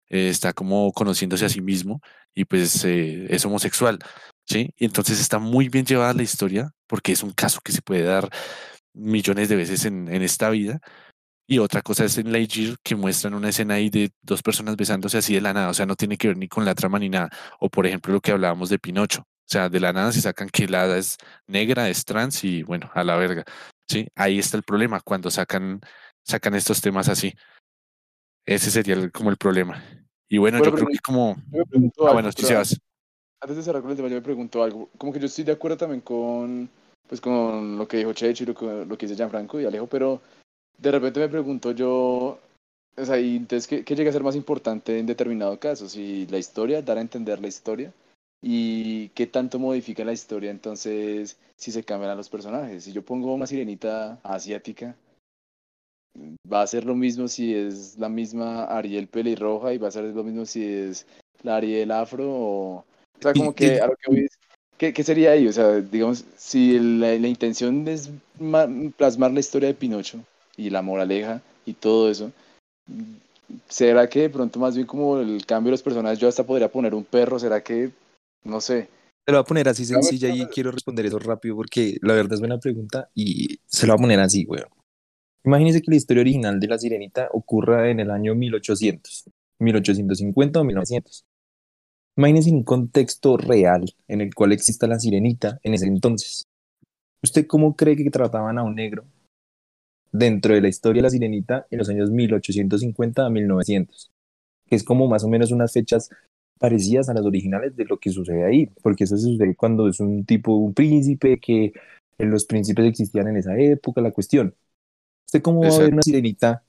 [0.08, 2.00] eh, está como conociéndose a sí mismo
[2.36, 3.98] y pues eh, es homosexual,
[4.46, 4.70] ¿sí?
[4.76, 8.04] Y entonces está muy bien llevada la historia, porque es un caso que se puede
[8.04, 8.28] dar
[8.92, 10.78] millones de veces en, en esta vida.
[11.46, 15.18] Y otra cosa es en Lightyear que muestran una escena ahí de dos personas besándose
[15.18, 17.08] así de la nada, o sea, no tiene que ver ni con la trama ni
[17.10, 17.28] nada.
[17.60, 20.48] O por ejemplo lo que hablábamos de Pinocho, o sea, de la nada se sacan
[20.48, 23.44] que la hada es negra, es trans y bueno, a la verga.
[23.86, 25.80] Sí, ahí está el problema cuando sacan,
[26.24, 27.34] sacan estos temas así.
[28.46, 29.82] Ese sería el- como el problema.
[30.28, 31.36] Y bueno, Bueno, yo creo que como...
[32.08, 32.80] Ah, bueno, pero se vas.
[33.42, 34.90] antes de cerrar con el tema, yo me pregunto algo.
[34.96, 36.68] Como que yo estoy de acuerdo también con,
[37.06, 39.86] pues, con lo que dijo Checho y lo que, lo que dice Gianfranco y Alejo,
[39.86, 40.22] pero
[40.78, 42.38] de repente me pregunto yo,
[42.96, 45.88] o sea, y entonces, ¿qué, qué llega a ser más importante en determinado caso?
[45.88, 47.92] Si la historia, dar a entender la historia,
[48.42, 52.84] y qué tanto modifica la historia entonces si se cambian a los personajes.
[52.84, 54.94] Si yo pongo una sirenita asiática,
[56.52, 60.04] va a ser lo mismo si es la misma Ariel pelirroja y va a ser
[60.04, 61.06] lo mismo si es
[61.42, 62.84] la Ariel afro o...
[63.18, 64.38] O sea, como que y- a lo que voy es,
[64.76, 65.46] ¿qué, qué sería ahí?
[65.46, 70.20] O sea, digamos, si la, la intención es ma- plasmar la historia de Pinocho
[70.56, 72.32] y la moraleja y todo eso,
[73.68, 76.70] ¿será que de pronto más bien como el cambio de los personajes, yo hasta podría
[76.70, 77.38] poner un perro?
[77.38, 77.90] ¿Será que,
[78.44, 78.88] no sé,
[79.26, 82.34] Se lo voy a poner así sencilla y quiero responder eso rápido porque la verdad
[82.34, 84.68] es buena pregunta y se lo voy a poner así, weón.
[85.44, 89.24] Imagínense que la historia original de la sirenita ocurra en el año 1800,
[89.58, 91.24] 1850 o 1900.
[92.16, 96.44] Imagínense un contexto real en el cual exista la sirenita en ese entonces.
[97.22, 99.04] ¿Usted cómo cree que trataban a un negro
[100.14, 104.10] dentro de la historia de la sirenita en los años 1850 a 1900?
[104.66, 106.08] Que es como más o menos unas fechas
[106.58, 110.24] parecidas a las originales de lo que sucede ahí, porque eso sucede cuando es un
[110.24, 111.72] tipo, un príncipe, que
[112.18, 114.54] los príncipes existían en esa época, la cuestión.
[115.26, 115.94] ¿Usted cómo va a ver Exacto.
[115.94, 116.62] una sirenita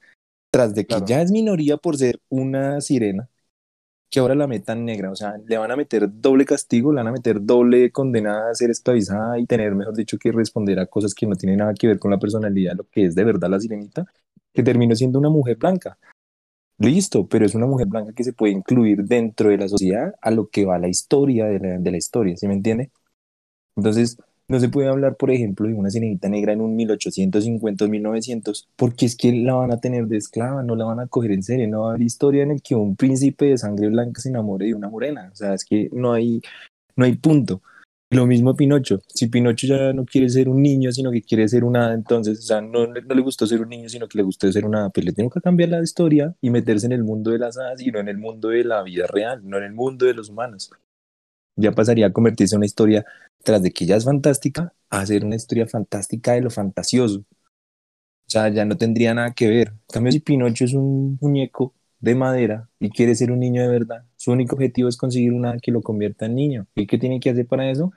[0.51, 1.05] tras de que Claro.
[1.05, 3.29] ya es minoría por ser una sirena,
[4.09, 5.11] que ahora la metan negra?
[5.11, 8.55] O sea, le van a meter doble castigo, le van a meter doble condenada a
[8.55, 11.87] ser esclavizada y tener, mejor dicho, que responder a cosas que no tienen nada que
[11.87, 14.05] ver con la personalidad, lo que es de verdad la sirenita,
[14.53, 15.97] que terminó siendo una mujer blanca.
[16.77, 20.31] Listo, pero es una mujer blanca que se puede incluir dentro de la sociedad a
[20.31, 22.91] lo que va la historia de la, de la historia, ¿sí me entiende?
[23.75, 24.17] Entonces,
[24.47, 28.67] no se puede hablar, por ejemplo, de una sirenita negra en un 1850 o 1900,
[28.75, 31.43] porque es que la van a tener de esclava, no la van a coger en
[31.43, 34.29] serio, no va a haber historia en el que un príncipe de sangre blanca se
[34.29, 36.41] enamore de una morena, o sea, es que no hay,
[36.95, 37.61] no hay punto.
[38.11, 41.63] Lo mismo Pinocho, si Pinocho ya no quiere ser un niño, sino que quiere ser
[41.63, 44.17] una hada, entonces, o sea, no, le- no le gustó ser un niño, sino que
[44.19, 46.91] le gustó ser una hada, pues le tengo que cambiar la historia y meterse en
[46.93, 49.57] el mundo de las hadas y no en el mundo de la vida real, no
[49.57, 50.69] en el mundo de los humanos.
[51.55, 53.05] Ya pasaría a convertirse en una historia,
[53.43, 57.19] tras de que ya es fantástica, a ser una historia fantástica de lo fantasioso.
[58.27, 59.69] O sea, ya no tendría nada que ver.
[59.69, 63.67] En cambio, si Pinocho es un muñeco de madera y quiere ser un niño de
[63.67, 66.67] verdad, su único objetivo es conseguir una que lo convierta en niño.
[66.75, 67.91] ¿Y qué tiene que hacer para eso?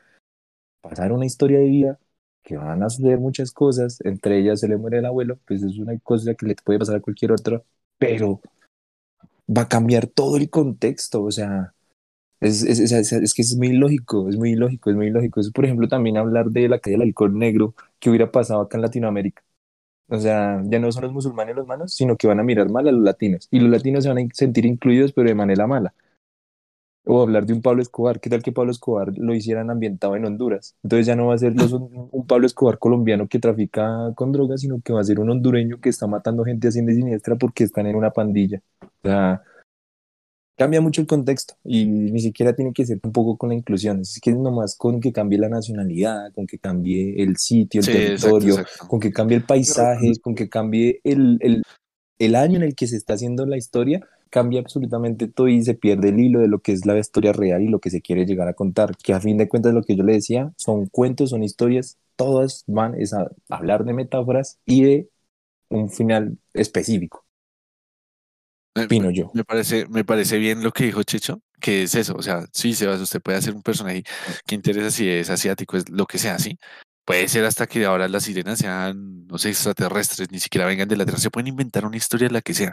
[0.81, 1.99] Pasar una historia de vida
[2.43, 5.79] que van a suceder muchas cosas, entre ellas se le muere el abuelo, pues es
[5.79, 7.65] una cosa que le puede pasar a cualquier otro,
[7.99, 8.41] pero
[9.49, 11.75] va a cambiar todo el contexto, o sea,
[12.41, 15.41] es, es, es, es- que es muy lógico, es muy lógico, es muy lógico.
[15.55, 18.83] Por ejemplo, también hablar de la calle del alcohol negro que hubiera pasado acá en
[18.83, 19.43] Latinoamérica.
[20.09, 22.89] O sea, ya no son los musulmanes los malos, sino que van a mirar mal
[22.89, 23.49] a los latinos.
[23.51, 25.95] Y los latinos se van a sentir incluidos, pero de manera mala.
[27.11, 28.21] O hablar de un Pablo Escobar.
[28.21, 30.77] ¿Qué tal que Pablo Escobar lo hicieran ambientado en Honduras?
[30.83, 34.31] Entonces ya no va a ser los- un, un Pablo Escobar colombiano que trafica con
[34.33, 37.37] drogas, sino que va a ser un hondureño que está matando gente así de siniestra
[37.37, 38.61] porque están en una pandilla.
[38.83, 39.43] O sea,
[40.59, 44.01] cambia mucho el contexto y ni siquiera tiene que ser un poco con la inclusión.
[44.03, 47.93] Es que nomás con que cambie la nacionalidad, con que cambie el sitio, el Sí,
[47.93, 48.87] exacto, territorio, exacto.
[48.87, 51.63] con que cambie el paisaje, con que cambie el, el,
[52.19, 55.75] el año en el que se está haciendo la historia, cambia absolutamente todo y se
[55.75, 58.27] pierde el hilo de lo que es la historia real y lo que se quiere
[58.27, 58.97] llegar a contar.
[58.99, 62.65] Que a fin de cuentas lo que yo le decía, son cuentos, son historias, todas
[62.67, 65.11] van es a hablar de metáforas y de
[65.71, 67.25] un final específico.
[68.79, 69.31] Me- Opino yo.
[69.35, 72.75] Me parece, me parece bien lo que dijo Checho, que es eso, o sea, sí,
[72.75, 74.03] Sebas, usted puede hacer un personaje
[74.47, 76.59] que interesa si es asiático, es lo que sea, sí.
[77.05, 80.97] Puede ser hasta que ahora las sirenas sean, no sé, extraterrestres, ni siquiera vengan de
[80.97, 82.73] la Tierra, se pueden inventar una historia la que sea.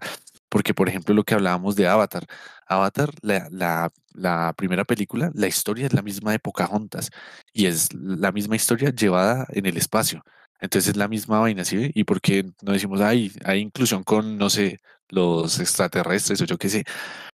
[0.49, 2.26] Porque, por ejemplo, lo que hablábamos de Avatar,
[2.68, 7.10] Avatar, la, la, la primera película, la historia es la misma de Pocahontas
[7.53, 10.24] y es la misma historia llevada en el espacio.
[10.60, 11.91] Entonces es la misma vaina, ¿sí?
[11.93, 14.80] ¿Y por qué no decimos, ay, hay inclusión con, no sé,
[15.10, 16.84] los extraterrestres o yo qué sé?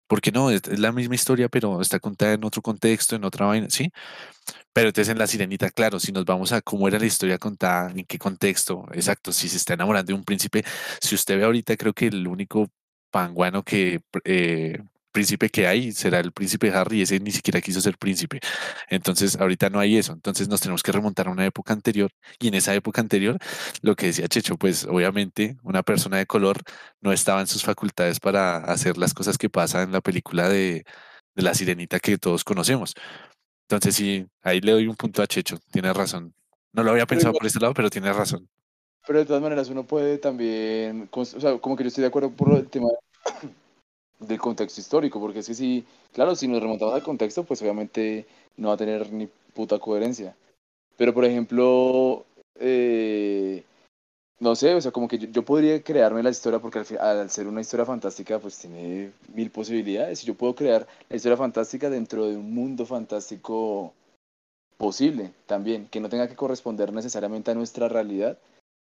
[0.07, 3.69] Porque no, es, la misma historia, pero está contada en otro contexto, en otra vaina,
[3.69, 3.91] ¿sí?
[4.73, 7.91] Pero entonces en La Sirenita, claro, si nos vamos a cómo era la historia contada,
[7.91, 10.63] en qué contexto, exacto, si se está enamorando de un príncipe,
[11.01, 12.69] si usted ve ahorita, creo que el único
[13.11, 14.79] panguano que, eh,
[15.11, 18.39] príncipe que hay será el príncipe Harry, ese ni siquiera quiso ser príncipe.
[18.89, 22.47] Entonces ahorita no hay eso, entonces nos tenemos que remontar a una época anterior y
[22.49, 23.37] en esa época anterior,
[23.81, 26.61] lo que decía Checho, pues obviamente una persona de color
[27.01, 30.85] no estaba en sus facultades para hacer las cosas que pasan en la película de,
[31.35, 32.93] de La Sirenita que todos conocemos.
[33.63, 36.33] Entonces sí, ahí le doy un punto a Checho, tiene razón.
[36.73, 38.47] No lo había pensado por este lado, pero tiene razón.
[39.07, 42.31] Pero de todas maneras uno puede también, o sea, como que yo estoy de acuerdo
[42.31, 42.89] por el tema
[44.19, 48.25] del contexto histórico, porque es que si, claro, si nos remontamos al contexto, pues obviamente
[48.57, 50.35] no va a tener ni puta coherencia.
[50.97, 52.25] Pero por ejemplo,
[52.59, 53.63] eh,
[54.39, 57.29] no sé, o sea, como que yo, yo podría crearme la historia, porque al, al
[57.29, 60.23] ser una historia fantástica, pues tiene mil posibilidades.
[60.23, 63.93] Y yo puedo crear la historia fantástica dentro de un mundo fantástico
[64.77, 68.37] posible también, que no tenga que corresponder necesariamente a nuestra realidad,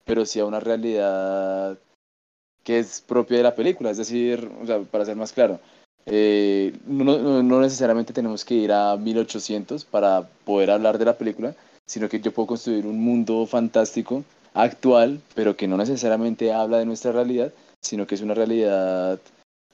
[0.05, 1.77] pero sí a una realidad
[2.65, 3.91] que es propia de la película.
[3.91, 5.61] Es decir, o sea, para ser más claro,
[6.07, 11.55] eh, no, no- necesariamente tenemos que ir a 1800 para poder hablar de la película,
[11.87, 16.87] sino que yo puedo construir un mundo fantástico actual, pero que no necesariamente habla de
[16.87, 19.19] nuestra realidad, sino que es una realidad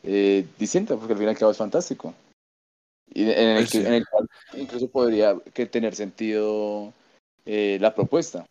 [0.04, 2.14] eh, distinta, porque al fin y al cabo es fantástico.
[3.12, 6.92] Y en el, Pues que- en el cual incluso podría que tener sentido
[7.46, 8.44] eh, la propuesta.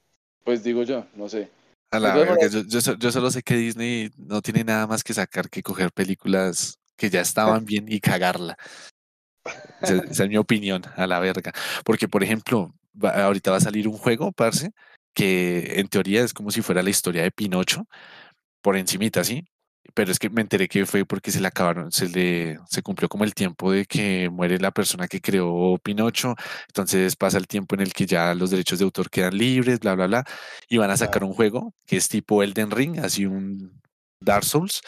[0.44, 1.50] Pues digo yo, no sé.
[1.92, 5.04] A la verga, yo, yo, so- yo solo sé que Disney no tiene nada más
[5.04, 8.58] que sacar que coger películas que ya estaban bien y cagarla.
[9.82, 11.52] Esa, esa es mi opinión, a la verga.
[11.86, 14.72] Porque, por ejemplo, va- ahorita va a salir un juego, parce,
[15.14, 17.88] que en teoría es como si fuera la historia de Pinocho,
[18.62, 19.46] por encimita, ¿sí?
[19.94, 23.10] Pero es que me enteré que fue porque se le acabaron, se le, se cumplió
[23.10, 26.36] como el tiempo de que muere la persona que creó Pinocho,
[26.68, 29.96] entonces pasa el tiempo en el que ya los derechos de autor quedan libres, bla,
[29.96, 30.26] bla, bla,
[30.70, 33.82] y van a sacar un juego que es tipo Elden Ring, así un
[34.20, 34.82] Dark Souls,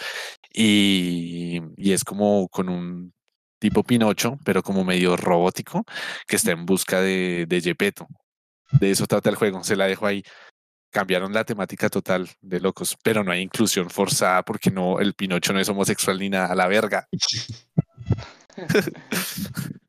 [0.54, 3.14] y, y es como con un
[3.60, 5.84] tipo Pinocho, pero como medio robótico,
[6.28, 8.08] que está en busca de, de Gepetto.
[8.72, 10.24] De eso trata el juego, se la dejo ahí.
[10.92, 15.54] Cambiaron la temática total de locos, pero no hay inclusión forzada porque no, el Pinocho
[15.54, 17.08] no es homosexual ni nada, a la verga.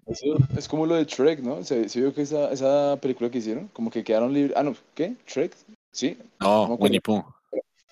[0.07, 1.62] Eso es como lo de Shrek, ¿no?
[1.62, 4.55] Se, se vio que esa, esa película que hicieron, como que quedaron libres.
[4.57, 5.14] Ah, no, ¿qué?
[5.26, 5.55] ¿Shrek?
[5.92, 6.18] Sí.
[6.40, 6.74] No.
[6.74, 7.24] Winnie Pooh.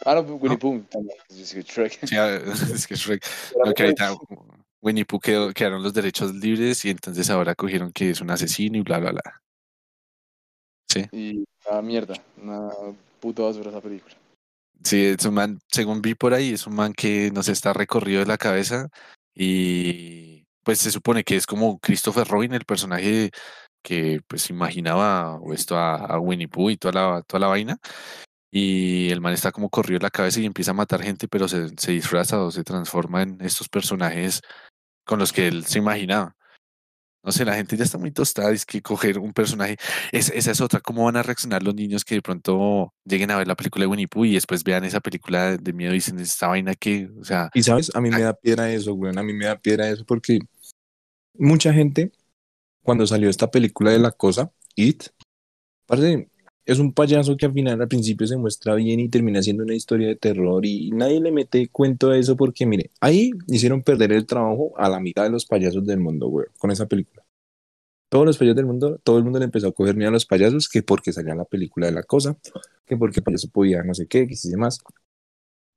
[0.04, 1.16] Ah, no, Winnie Pooh también.
[1.30, 2.06] Es que Shrek.
[2.06, 2.40] Sí, ah,
[2.74, 3.24] es que Shrek.
[3.64, 4.16] Lo que ahorita
[4.82, 8.78] Winnie Pooh quedó- quedaron los derechos libres y entonces ahora cogieron que es un asesino
[8.78, 9.42] y bla, bla, bla.
[10.88, 11.04] Sí.
[11.12, 12.70] Y una mierda, una
[13.20, 14.14] puta basura esa película.
[14.84, 18.20] Sí, es un man, según vi por ahí, es un man que nos está recorrido
[18.20, 18.88] de la cabeza
[19.34, 23.30] y pues se supone que es como Christopher Robin, el personaje
[23.82, 27.78] que pues imaginaba esto a, Winnie Pooh y toda la, toda la vaina.
[28.50, 31.48] Y el man está como corrido de la cabeza y empieza a matar gente, pero
[31.48, 34.40] se disfraza o se transforma en estos personajes
[35.04, 36.37] con los que él se imaginaba.
[37.28, 39.76] No sé, la gente ya está muy tostada, es que coger un personaje,
[40.12, 43.36] es- esa es otra, ¿cómo van a reaccionar los niños que de pronto lleguen a
[43.36, 46.18] ver la película de Winnie Pooh y después vean esa película de- miedo y dicen,
[46.20, 49.18] esta vaina que, o sea, Y sabes, a mí me da piedra eso, weón.
[49.18, 50.38] A mí me da piedra eso porque
[51.34, 52.12] mucha gente,
[52.82, 55.04] cuando salió esta película de la cosa, It,
[55.84, 56.30] parece,
[56.68, 59.74] es un payaso que al final, al principio se muestra bien y termina siendo una
[59.74, 64.12] historia de terror y nadie le mete cuento a eso porque, mire, ahí hicieron perder
[64.12, 67.24] el trabajo a la mitad de los payasos del mundo, weón, con esa película.
[68.10, 70.26] Todos los payasos del mundo, todo el mundo le empezó a coger miedo a los
[70.26, 72.36] payasos, que porque salía la película de la cosa,
[72.84, 74.80] que porque el payaso podía no sé qué, que si demás.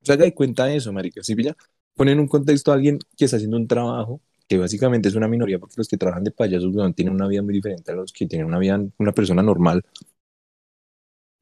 [0.02, 1.22] O sea, de cuenta de eso, marica.
[1.22, 1.56] Si pilla,
[1.94, 5.28] ponen en un contexto a alguien que está haciendo un trabajo que básicamente es una
[5.28, 8.12] minoría porque los que trabajan de payasos weón, tienen una vida muy diferente a los
[8.12, 9.82] que tienen una vida, una persona normal.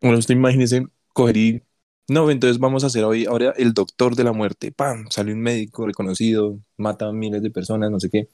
[0.00, 1.62] Bueno, usted imagínese coger y,
[2.08, 5.06] no, entonces vamos a hacer hoy, ahora el doctor de la muerte, ¡pam!
[5.10, 8.28] Sale un médico reconocido, mata a miles de personas, no sé qué.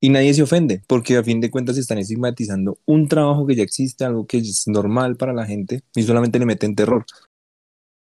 [0.00, 3.64] Y nadie se ofende, porque a fin de cuentas están estigmatizando un trabajo que ya
[3.64, 7.04] existe, algo que es normal para la gente, y solamente le meten terror.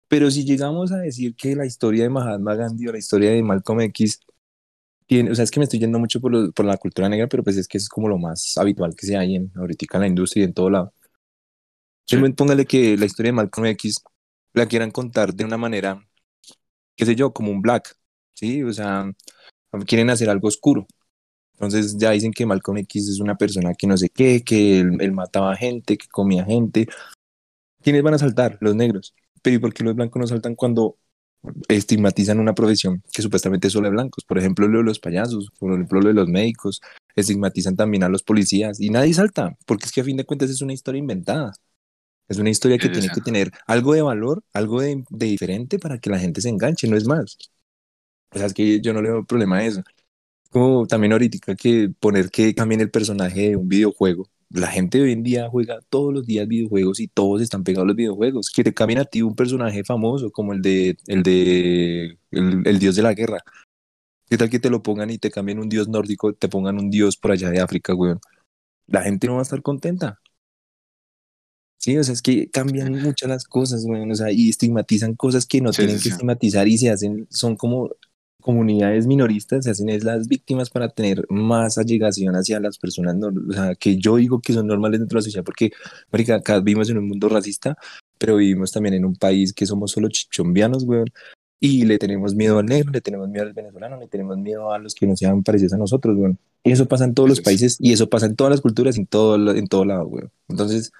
[0.07, 3.41] Pero si llegamos a decir que la historia de Mahatma Gandhi o la historia de
[3.41, 4.19] Malcolm X
[5.31, 7.43] o sea, es que me estoy yendo mucho por, lo- por la cultura negra, pero
[7.43, 10.07] pues es que es como lo más habitual que se hay en, ahorita en la
[10.07, 10.93] industria y en todo lado.
[12.19, 12.33] Sí.
[12.33, 14.03] Póngale que la historia de Malcolm X
[14.53, 16.05] la quieran contar de una manera,
[16.95, 17.95] qué sé yo, como un black,
[18.33, 18.63] ¿sí?
[18.63, 19.11] O sea,
[19.85, 20.85] quieren hacer algo oscuro.
[21.53, 24.97] Entonces ya dicen que Malcolm X es una persona que no sé qué, que él,
[24.99, 26.87] él mataba gente, que comía gente.
[27.81, 28.57] ¿Quiénes van a saltar?
[28.61, 29.13] Los negros.
[29.41, 30.97] Pero ¿y por qué los blancos no saltan cuando
[31.67, 34.25] estigmatizan una profesión que supuestamente es solo de blancos?
[34.25, 36.81] Por ejemplo, lo de los payasos, por ejemplo, lo de los médicos,
[37.15, 40.49] estigmatizan también a los policías y nadie salta, porque es que a fin de cuentas
[40.49, 41.53] es una historia inventada.
[42.31, 45.99] Es una historia que tiene que tener algo de valor, algo de, de diferente para
[45.99, 47.37] que la gente se enganche, no es más.
[48.33, 49.83] O sea, es que yo no le veo problema a eso.
[50.49, 54.29] Como también ahorita que poner que cambien el personaje de un videojuego.
[54.49, 57.87] La gente hoy en día juega todos los días videojuegos y todos están pegados a
[57.87, 58.49] los videojuegos.
[58.49, 62.79] Que te cambien a ti un personaje famoso como el de el de el, el
[62.79, 63.39] dios de la guerra.
[64.29, 66.89] ¿Qué tal que te lo pongan y te cambien un dios nórdico, te pongan un
[66.89, 68.21] dios por allá de África, weón?
[68.87, 70.21] La gente no va a estar contenta.
[71.81, 75.47] Sí, o sea, es que cambian muchas las cosas, weón, o sea, y estigmatizan cosas
[75.47, 76.11] que no Sí, tienen sí, que sí.
[76.11, 77.89] estigmatizar y se hacen, son como
[78.39, 83.49] comunidades minoristas, se hacen es las víctimas para tener más allegación hacia las personas, nor-
[83.49, 85.71] o sea, que yo digo que son normales dentro de la sociedad, porque,
[86.11, 87.75] marica, acá vivimos en un mundo racista,
[88.19, 91.07] pero vivimos también en un país que somos solo chichombianos, weón,
[91.59, 94.77] y le tenemos miedo al negro, le tenemos miedo al venezolano, le tenemos miedo a
[94.77, 96.37] los que no sean parecidos a nosotros, weón.
[96.63, 99.07] Y eso pasa en todos los países y eso pasa en todas las culturas, en
[99.07, 100.31] todo, en todo lado, weón.
[100.47, 100.91] Entonces,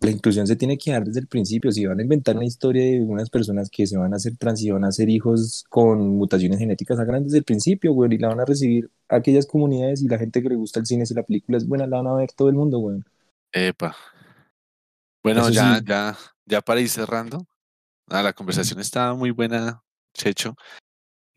[0.00, 1.72] la inclusión se tiene que dar desde el principio.
[1.72, 4.62] Si van a inventar una historia de unas personas que se van a hacer trans
[4.62, 8.28] y van a hacer hijos con mutaciones genéticas, hagan desde el principio, güey, y la
[8.28, 11.24] van a recibir aquellas comunidades y la gente que le gusta el cine, si la
[11.24, 13.00] película es buena, la van a ver todo el mundo, güey.
[13.52, 13.96] Epa.
[15.22, 15.84] Bueno, Eso ya, sí.
[15.86, 17.44] ya, ya para ir cerrando.
[18.08, 19.82] Ah, la conversación está muy buena,
[20.14, 20.54] Checho.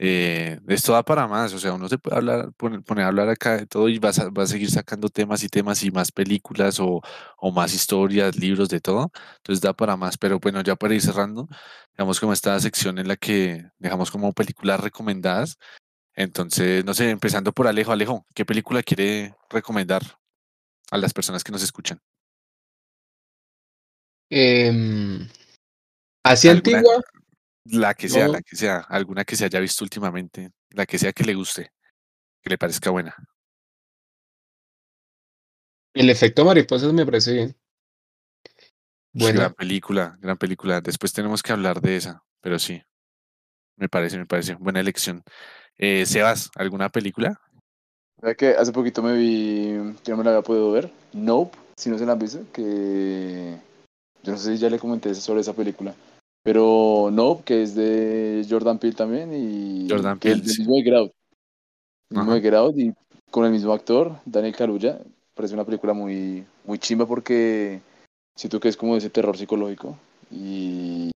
[0.03, 3.29] Eh, esto da para más, o sea, uno se puede hablar, poner, poner a hablar
[3.29, 6.11] acá de todo y va a, va a seguir sacando temas y temas y más
[6.11, 7.01] películas o,
[7.37, 9.11] o más historias, libros, de todo.
[9.37, 11.47] Entonces da para más, pero bueno, ya para ir cerrando,
[11.91, 15.59] digamos como esta sección en la que dejamos como películas recomendadas.
[16.15, 17.91] Entonces, no sé, empezando por Alejo.
[17.91, 20.01] Alejo, ¿qué película quiere recomendar
[20.89, 22.01] a las personas que nos escuchan?
[24.31, 25.27] Em,
[26.23, 27.03] así antigua,
[27.65, 28.33] La que sea, No.
[28.33, 31.71] la que sea, alguna que se haya visto últimamente, la que sea que le guste,
[32.41, 33.15] que le parezca buena.
[35.93, 37.55] el efecto mariposas me parece bien.
[39.13, 39.49] Gran Buena.
[39.49, 40.79] película, gran película.
[40.79, 42.81] Después tenemos que hablar de esa, pero sí,
[43.75, 44.55] me parece, me parece.
[44.55, 45.21] Buena elección.
[45.77, 47.37] Eh, Sebas, ¿alguna película?
[48.21, 51.89] ¿Sabes que hace poquito me vi, que no me la había podido ver, Nope, si
[51.89, 53.57] no se la han visto, que
[54.23, 55.93] yo no sé si ya le comenté sobre esa película,
[56.43, 60.61] pero Nope, que es de Jordan Peele también y Jordan que es Peele, del sí.
[60.61, 61.11] mismo de Get Out,
[62.09, 62.35] el mismo Ajá.
[62.35, 62.93] de Get Out y
[63.29, 64.99] con el mismo actor, Daniel Kaluuya,
[65.35, 67.81] parece una película muy, muy chimba porque
[68.35, 69.97] siento que es como ese terror psicológico
[70.29, 71.11] y,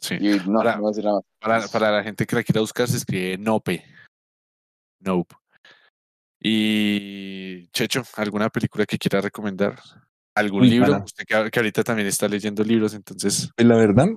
[0.00, 0.14] Sí.
[0.20, 1.20] y no, Para- no nada.
[1.40, 3.84] Para, para la gente que la quiera buscar, se escribe Nope.
[5.00, 5.34] Nope.
[6.40, 9.76] Y Checho, ¿alguna película que quiera recomendar?
[10.38, 11.02] ¿Algún Uy, libro?
[11.04, 14.08] Usted que, que ahorita también está leyendo libros, entonces, Pues la verdad,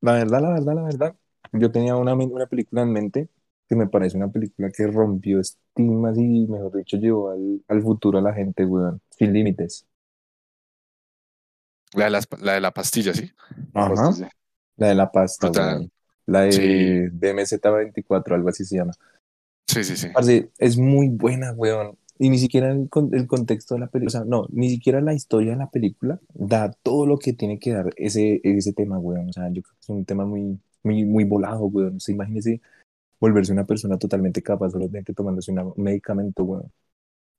[0.00, 1.16] la verdad, la verdad, la verdad,
[1.52, 3.28] yo tenía una, una película en mente
[3.68, 8.18] que me parece una película que rompió estigmas y, mejor dicho, llevó al, al futuro
[8.18, 9.00] a la gente, weón.
[9.10, 9.86] Sin límites.
[11.94, 13.30] la de, las, la de la pastilla, ¿sí?
[14.76, 15.50] La de la pasta.
[16.26, 17.08] La de Sí.
[17.12, 18.92] DMZ24, algo así se llama.
[19.66, 20.08] Sí, sí, sí.
[20.12, 21.98] Parce, es muy buena, weón.
[22.22, 25.12] Y ni siquiera el, el contexto de la película, o sea, no, ni siquiera la
[25.14, 29.28] historia de la película da todo lo que tiene que dar ese, ese tema, weón.
[29.30, 31.96] O sea, yo creo que es un tema muy, muy, muy volado, weón.
[31.96, 32.60] O sea, imagínese
[33.20, 36.72] volverse una persona totalmente capaz solamente tomándose una- un medicamento, weón.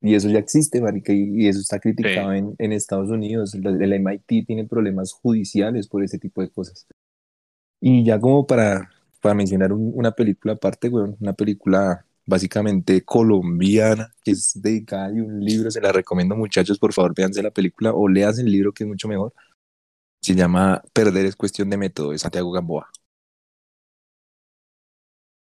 [0.02, 3.56] Y eso ya existe, marica, y, y eso está criticado en, en Estados Unidos.
[3.56, 6.88] El, el MIT tiene problemas judiciales por ese tipo de cosas.
[7.82, 8.90] Y ya como para,
[9.22, 15.10] para mencionar un- una película aparte, weón, una película básicamente colombiana, que es dedicada a
[15.10, 18.74] un libro, se la recomiendo muchachos, por favor, véanse la película o leas el libro
[18.74, 19.34] que es mucho mejor.
[20.22, 22.90] Se llama Perder es cuestión de método, de Santiago Gamboa.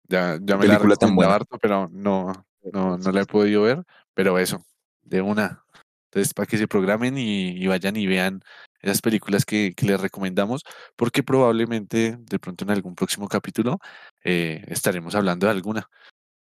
[0.07, 1.35] Ya, ya me la película tan recomendaba buena.
[1.35, 3.83] harto, pero no, no, no la he podido ver.
[4.13, 4.65] Pero eso,
[5.03, 5.63] de una.
[6.05, 8.41] Entonces, para que se programen y, y vayan y vean
[8.81, 10.63] esas películas que, que les recomendamos,
[10.95, 13.79] porque probablemente de pronto en algún próximo capítulo
[14.23, 15.89] eh, estaremos hablando de alguna.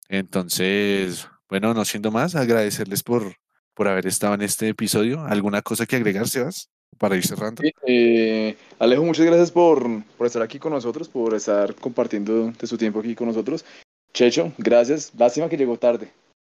[0.09, 3.34] Entonces, bueno, no siendo más, agradecerles por,
[3.74, 5.24] por haber estado en este episodio.
[5.24, 7.62] ¿Alguna cosa que agregar, Sebas, para ir cerrando?
[7.62, 9.86] Sí, eh, Alejo, muchas gracias por,
[10.16, 13.64] por estar aquí con nosotros, por estar compartiendo de su tiempo aquí con nosotros.
[14.12, 15.12] Checho, gracias.
[15.16, 16.09] Lástima que llegó tarde.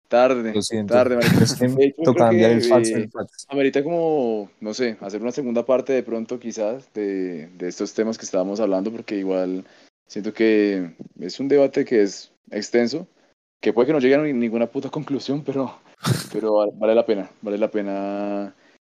[0.08, 0.94] Tarde, Lo siento.
[0.94, 1.42] tarde, marica.
[1.42, 3.08] Es que De hecho, toca creo cambiar que, el fax, eh.
[3.48, 8.16] Amerita como, no sé, hacer una segunda parte de pronto quizás de, de estos temas
[8.18, 9.64] que estábamos hablando, porque igual
[10.06, 13.08] siento que es un debate que es extenso,
[13.66, 15.74] que puede que no llegue a ni- ninguna puta conclusión, pero,
[16.32, 18.54] pero va- vale la pena, vale la pena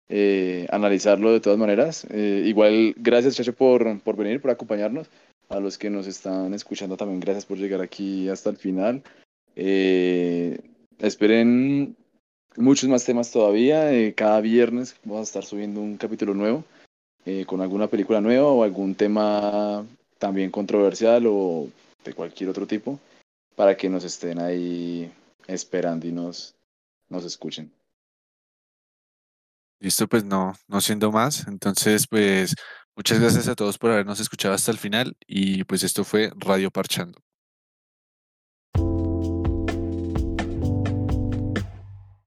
[0.09, 2.05] eh, analizarlo de todas maneras.
[2.09, 5.07] Eh, igual, gracias Chacho por, por venir, por acompañarnos.
[5.47, 9.01] A los que nos están escuchando también, gracias por llegar aquí hasta el final.
[9.55, 10.59] Eh,
[10.99, 11.95] esperen
[12.57, 13.93] muchos más temas todavía.
[13.93, 16.65] eh, cada viernes vamos a estar subiendo un capítulo nuevo
[17.25, 19.85] eh, con alguna película nueva o algún tema
[20.19, 21.69] también controversial o
[22.03, 22.99] de cualquier otro tipo
[23.57, 25.11] para que nos estén ahí
[25.47, 26.55] esperando y nos,
[27.09, 27.73] nos escuchen.
[29.79, 31.47] Listo, pues no, no siendo más.
[31.47, 32.53] Entonces, pues
[32.95, 36.69] muchas gracias a todos por habernos escuchado hasta el final y pues esto fue Radio
[36.69, 37.19] Parchando.